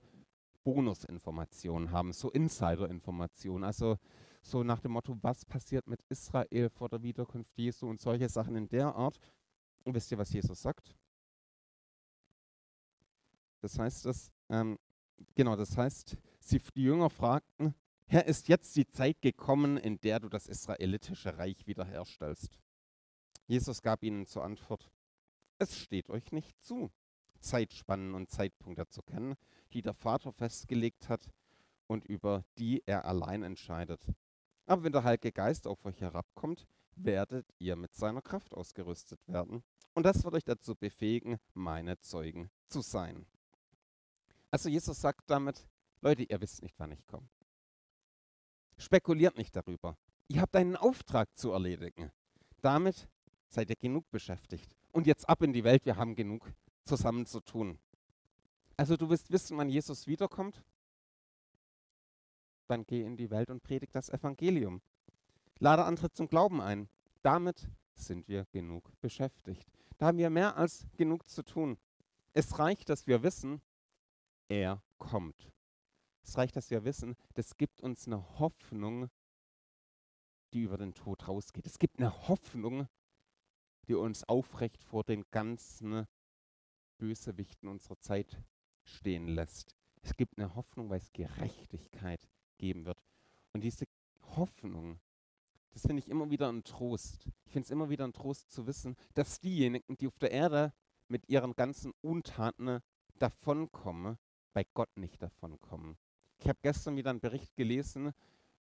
Bonusinformationen 0.65 1.91
haben, 1.91 2.13
so 2.13 2.31
Insider-Informationen. 2.31 3.65
Also 3.65 3.99
so 4.43 4.63
nach 4.63 4.81
dem 4.81 4.93
Motto, 4.93 5.17
was 5.21 5.45
passiert 5.45 5.87
mit 5.87 6.03
Israel 6.09 6.71
vor 6.71 6.89
der 6.89 7.03
Wiederkunft 7.03 7.57
Jesu 7.57 7.89
und 7.89 8.01
solche 8.01 8.29
Sachen 8.29 8.57
in 8.57 8.69
der 8.69 8.95
Art. 8.95 9.19
Und 9.85 9.95
wisst 9.95 10.11
ihr, 10.11 10.19
was 10.19 10.33
Jesus 10.33 10.63
sagt? 10.63 10.95
Das 13.61 13.79
heißt, 13.79 14.07
dass, 14.07 14.33
ähm, 14.49 14.79
genau, 15.35 15.57
das 15.57 15.77
heißt, 15.77 16.17
sie, 16.41 16.61
die 16.75 16.85
Jünger 16.85 17.11
fragten, 17.11 17.75
Herr, 18.07 18.27
ist 18.27 18.49
jetzt 18.49 18.75
die 18.77 18.89
Zeit 18.89 19.21
gekommen, 19.23 19.77
in 19.77 20.01
der 20.01 20.19
du 20.19 20.29
das 20.29 20.47
israelitische 20.47 21.39
Reich 21.39 21.67
wiederherstellst? 21.67 22.59
Jesus 23.47 23.83
gab 23.83 24.03
ihnen 24.03 24.27
zur 24.27 24.43
Antwort, 24.43 24.91
es 25.59 25.79
steht 25.79 26.09
euch 26.09 26.33
nicht 26.33 26.61
zu, 26.63 26.91
Zeitspannen 27.41 28.15
und 28.15 28.31
Zeitpunkte 28.31 28.89
zu 28.89 29.03
kennen, 29.03 29.35
die 29.73 29.83
der 29.83 29.95
Vater 29.95 30.33
festgelegt 30.33 31.09
hat 31.09 31.31
und 31.87 32.05
über 32.05 32.45
die 32.59 32.83
er 32.87 33.05
allein 33.05 33.43
entscheidet. 33.43 34.07
Aber 34.67 34.85
wenn 34.85 34.93
der 34.93 35.05
Heilige 35.05 35.33
Geist 35.33 35.67
auf 35.67 35.85
euch 35.85 36.01
herabkommt, 36.01 36.67
werdet 36.95 37.47
ihr 37.59 37.77
mit 37.77 37.95
seiner 37.95 38.23
Kraft 38.23 38.55
ausgerüstet 38.55 39.21
werden. 39.27 39.65
Und 39.95 40.05
das 40.05 40.23
wird 40.23 40.35
euch 40.35 40.45
dazu 40.45 40.77
befähigen, 40.77 41.39
meine 41.55 41.99
Zeugen 41.99 42.51
zu 42.69 42.81
sein. 42.81 43.27
Also 44.51 44.69
Jesus 44.69 45.01
sagt 45.01 45.29
damit, 45.29 45.67
Leute, 46.01 46.23
ihr 46.23 46.41
wisst 46.41 46.63
nicht, 46.63 46.79
wann 46.79 46.93
ich 46.93 47.07
komme. 47.07 47.29
Spekuliert 48.79 49.37
nicht 49.37 49.55
darüber. 49.55 49.97
Ihr 50.29 50.41
habt 50.41 50.57
einen 50.57 50.77
Auftrag 50.77 51.37
zu 51.37 51.53
erledigen. 51.53 52.11
Damit 52.63 53.09
seid 53.49 53.71
ihr 53.71 53.77
genug 53.77 54.09
beschäftigt. 54.11 54.77
Und 54.93 55.07
jetzt 55.07 55.29
ab 55.29 55.43
in 55.43 55.53
die 55.53 55.65
Welt, 55.65 55.85
wir 55.85 55.97
haben 55.97 56.15
genug 56.15 56.53
zusammen 56.85 57.27
zu 57.27 57.41
tun. 57.41 57.79
Also 58.77 58.97
du 58.97 59.11
willst 59.11 59.31
wissen, 59.31 59.59
wann 59.59 59.69
Jesus 59.69 60.07
wiederkommt? 60.07 60.65
Dann 62.67 62.87
geh 62.87 63.03
in 63.03 63.17
die 63.17 63.31
Welt 63.31 63.51
und 63.51 63.63
predigt 63.63 63.95
das 63.95 64.09
Evangelium. 64.09 64.81
Lade 65.59 65.85
andere 65.85 66.11
zum 66.11 66.29
Glauben 66.29 66.61
ein. 66.61 66.89
Damit 67.23 67.69
sind 67.95 68.29
wir 68.29 68.47
genug 68.47 68.91
beschäftigt. 69.01 69.71
Da 69.99 70.07
haben 70.07 70.19
wir 70.19 70.31
mehr 70.31 70.57
als 70.57 70.87
genug 70.97 71.29
zu 71.29 71.43
tun. 71.43 71.77
Es 72.33 72.59
reicht, 72.59 72.89
dass 72.89 73.07
wir 73.07 73.23
wissen, 73.23 73.61
er 74.49 74.83
kommt. 74.99 75.53
Es 76.23 76.39
reicht, 76.39 76.57
dass 76.57 76.71
wir 76.71 76.85
wissen, 76.85 77.17
das 77.35 77.57
gibt 77.57 77.81
uns 77.81 78.07
eine 78.07 78.39
Hoffnung, 78.39 79.11
die 80.53 80.63
über 80.63 80.79
den 80.79 80.95
Tod 80.95 81.29
rausgeht. 81.29 81.67
Es 81.67 81.79
gibt 81.79 81.99
eine 81.99 82.29
Hoffnung, 82.29 82.89
die 83.89 83.95
uns 83.95 84.25
aufrecht 84.25 84.83
vor 84.83 85.05
den 85.05 85.25
ganzen 85.31 86.07
Bösewichten 87.01 87.69
unserer 87.69 87.99
Zeit 87.99 88.41
stehen 88.85 89.27
lässt. 89.27 89.75
Es 90.03 90.17
gibt 90.17 90.39
eine 90.39 90.55
Hoffnung, 90.55 90.91
weil 90.91 90.99
es 90.99 91.13
Gerechtigkeit 91.13 92.29
geben 92.59 92.85
wird. 92.85 93.03
Und 93.53 93.65
diese 93.65 93.87
Hoffnung, 94.37 95.01
das 95.71 95.83
finde 95.83 95.99
ich 96.01 96.09
immer 96.09 96.31
wieder 96.31 96.53
ein 96.53 96.63
Trost. 96.63 97.27
Ich 97.45 97.53
finde 97.53 97.65
es 97.65 97.71
immer 97.71 97.89
wieder 97.89 98.07
ein 98.07 98.13
Trost 98.13 98.53
zu 98.53 98.67
wissen, 98.67 98.97
dass 99.15 99.41
diejenigen, 99.41 99.97
die 99.97 100.07
auf 100.07 100.19
der 100.19 100.31
Erde 100.31 100.73
mit 101.09 101.29
ihren 101.29 101.55
ganzen 101.55 101.93
Untaten 102.03 102.81
davonkommen, 103.19 104.19
bei 104.53 104.65
Gott 104.75 104.95
nicht 104.97 105.23
davonkommen. 105.23 105.97
Ich 106.39 106.49
habe 106.49 106.59
gestern 106.63 106.97
wieder 106.97 107.11
einen 107.11 107.21
Bericht 107.21 107.57
gelesen 107.57 108.13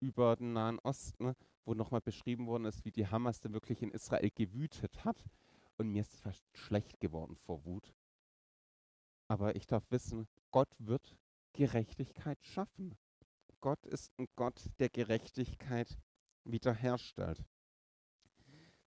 über 0.01 0.37
den 0.37 0.53
Nahen 0.53 0.79
Osten, 0.81 1.35
wo 1.65 1.75
nochmal 1.75 2.01
beschrieben 2.01 2.47
worden 2.47 2.65
ist, 2.65 2.85
wie 2.85 2.91
die 2.91 3.07
Hamas 3.07 3.41
denn 3.41 3.53
wirklich 3.53 3.83
in 3.83 3.91
Israel 3.91 4.31
gewütet 4.35 5.05
hat. 5.05 5.25
Und 5.77 5.91
mir 5.91 6.03
ist 6.03 6.21
fast 6.21 6.45
schlecht 6.57 7.01
geworden 7.01 7.37
vor 7.37 7.65
Wut. 7.65 7.95
Aber 9.33 9.57
ich 9.57 9.67
darf 9.67 9.91
wissen, 9.91 10.29
Gott 10.51 10.69
wird 10.79 11.17
Gerechtigkeit 11.55 12.45
schaffen. 12.45 12.99
Gott 13.63 13.87
ist 13.87 14.13
ein 14.19 14.29
Gott, 14.37 14.69
der 14.79 14.91
Gerechtigkeit 14.91 15.99
wiederherstellt. 16.45 17.43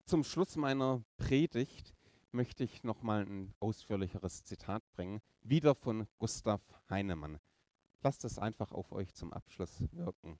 Zum 0.06 0.24
Schluss 0.24 0.56
meiner 0.56 1.04
Predigt 1.18 1.96
möchte 2.32 2.64
ich 2.64 2.84
nochmal 2.84 3.26
ein 3.26 3.56
ausführlicheres 3.60 4.44
Zitat 4.44 4.84
bringen, 4.92 5.20
wieder 5.42 5.74
von 5.74 6.06
Gustav 6.20 6.62
Heinemann. 6.92 7.40
Lasst 8.02 8.24
es 8.24 8.38
einfach 8.38 8.72
auf 8.72 8.92
euch 8.92 9.16
zum 9.16 9.34
Abschluss 9.34 9.82
wirken. 9.94 10.38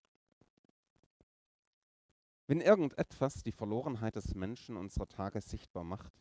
Wenn 2.46 2.62
irgendetwas 2.62 3.42
die 3.42 3.52
Verlorenheit 3.52 4.18
des 4.18 4.36
Menschen 4.36 4.78
unserer 4.78 5.08
Tage 5.08 5.42
sichtbar 5.42 5.84
macht, 5.84 6.14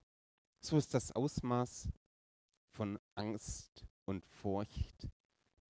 so 0.61 0.79
ist 0.79 0.95
das 0.95 1.13
Ausmaß 1.13 1.91
von 2.75 2.99
Angst 3.15 3.87
und 4.05 4.27
Furcht, 4.27 5.09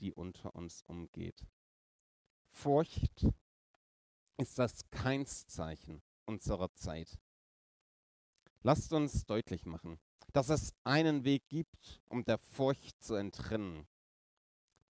die 0.00 0.12
unter 0.12 0.54
uns 0.54 0.82
umgeht. 0.86 1.46
Furcht 2.50 3.26
ist 4.38 4.58
das 4.58 4.90
Keinszeichen 4.90 6.02
unserer 6.24 6.72
Zeit. 6.74 7.18
Lasst 8.62 8.94
uns 8.94 9.26
deutlich 9.26 9.66
machen, 9.66 10.00
dass 10.32 10.48
es 10.48 10.72
einen 10.82 11.24
Weg 11.24 11.46
gibt, 11.48 12.00
um 12.08 12.24
der 12.24 12.38
Furcht 12.38 13.04
zu 13.04 13.14
entrinnen. 13.14 13.86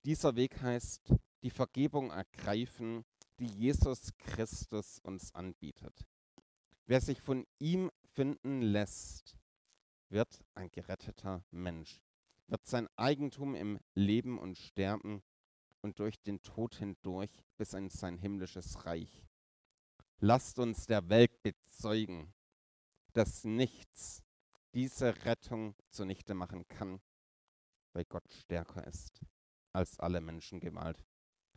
Dieser 0.04 0.36
Weg 0.36 0.62
heißt, 0.62 1.14
die 1.42 1.50
Vergebung 1.50 2.10
ergreifen, 2.10 3.04
die 3.40 3.46
Jesus 3.48 4.14
Christus 4.18 5.00
uns 5.00 5.34
anbietet. 5.34 6.06
Wer 6.86 7.00
sich 7.00 7.20
von 7.20 7.44
ihm 7.58 7.90
finden 8.04 8.62
lässt, 8.62 9.36
wird 10.10 10.44
ein 10.54 10.70
geretteter 10.70 11.44
Mensch, 11.50 12.03
wird 12.46 12.66
sein 12.66 12.88
Eigentum 12.96 13.54
im 13.54 13.80
Leben 13.94 14.38
und 14.38 14.58
Sterben 14.58 15.22
und 15.80 15.98
durch 15.98 16.20
den 16.22 16.42
Tod 16.42 16.76
hindurch 16.76 17.30
bis 17.56 17.72
in 17.72 17.90
sein 17.90 18.18
himmlisches 18.18 18.84
Reich. 18.86 19.26
Lasst 20.18 20.58
uns 20.58 20.86
der 20.86 21.08
Welt 21.08 21.42
bezeugen, 21.42 22.32
dass 23.12 23.44
nichts 23.44 24.22
diese 24.72 25.24
Rettung 25.24 25.74
zunichte 25.88 26.34
machen 26.34 26.66
kann, 26.68 27.00
weil 27.92 28.04
Gott 28.04 28.30
stärker 28.32 28.86
ist 28.86 29.20
als 29.72 29.98
alle 30.00 30.20
Menschengewalt. 30.20 31.04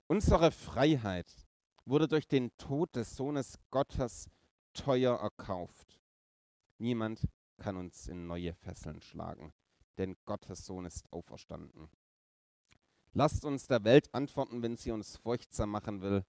Unsere 0.07 0.51
Freiheit 0.51 1.47
wurde 1.85 2.07
durch 2.07 2.27
den 2.27 2.55
Tod 2.57 2.95
des 2.95 3.15
Sohnes 3.15 3.59
Gottes 3.71 4.29
teuer 4.73 5.17
erkauft. 5.17 6.01
Niemand 6.77 7.27
kann 7.57 7.77
uns 7.77 8.07
in 8.07 8.27
neue 8.27 8.53
Fesseln 8.53 9.01
schlagen, 9.01 9.53
denn 9.97 10.15
Gottes 10.25 10.65
Sohn 10.65 10.85
ist 10.85 11.11
auferstanden. 11.11 11.89
Lasst 13.13 13.45
uns 13.45 13.67
der 13.67 13.83
Welt 13.83 14.13
antworten, 14.13 14.61
wenn 14.61 14.77
sie 14.77 14.91
uns 14.91 15.17
furchtsam 15.17 15.71
machen 15.71 16.01
will. 16.01 16.23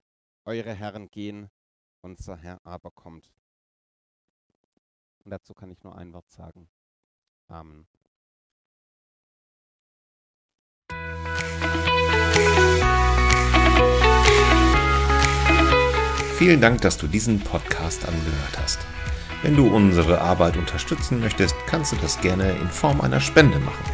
Eure 0.45 0.73
Herren 0.73 1.09
gehen, 1.11 1.49
unser 2.01 2.37
Herr 2.37 2.65
aber 2.65 2.91
kommt. 2.91 3.31
Und 5.23 5.31
dazu 5.31 5.53
kann 5.53 5.69
ich 5.69 5.83
nur 5.83 5.95
ein 5.95 6.13
Wort 6.13 6.29
sagen. 6.31 6.69
Amen. 7.47 7.87
Vielen 16.37 16.61
Dank, 16.61 16.81
dass 16.81 16.97
du 16.97 17.05
diesen 17.05 17.41
Podcast 17.41 18.07
angehört 18.07 18.57
hast. 18.57 18.79
Wenn 19.41 19.55
du 19.55 19.67
unsere 19.67 20.19
Arbeit 20.21 20.57
unterstützen 20.57 21.21
möchtest, 21.21 21.55
kannst 21.65 21.93
du 21.93 21.95
das 22.01 22.19
gerne 22.19 22.51
in 22.51 22.67
Form 22.69 22.99
einer 23.01 23.21
Spende 23.21 23.57
machen. 23.59 23.85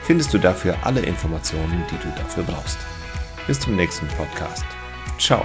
findest 0.04 0.34
du 0.34 0.38
dafür 0.38 0.78
alle 0.84 1.02
Informationen, 1.02 1.84
die 1.92 1.98
du 1.98 2.08
dafür 2.18 2.44
brauchst. 2.44 2.78
Bis 3.48 3.60
zum 3.60 3.76
nächsten 3.76 4.08
Podcast. 4.10 4.64
Ciao. 5.18 5.44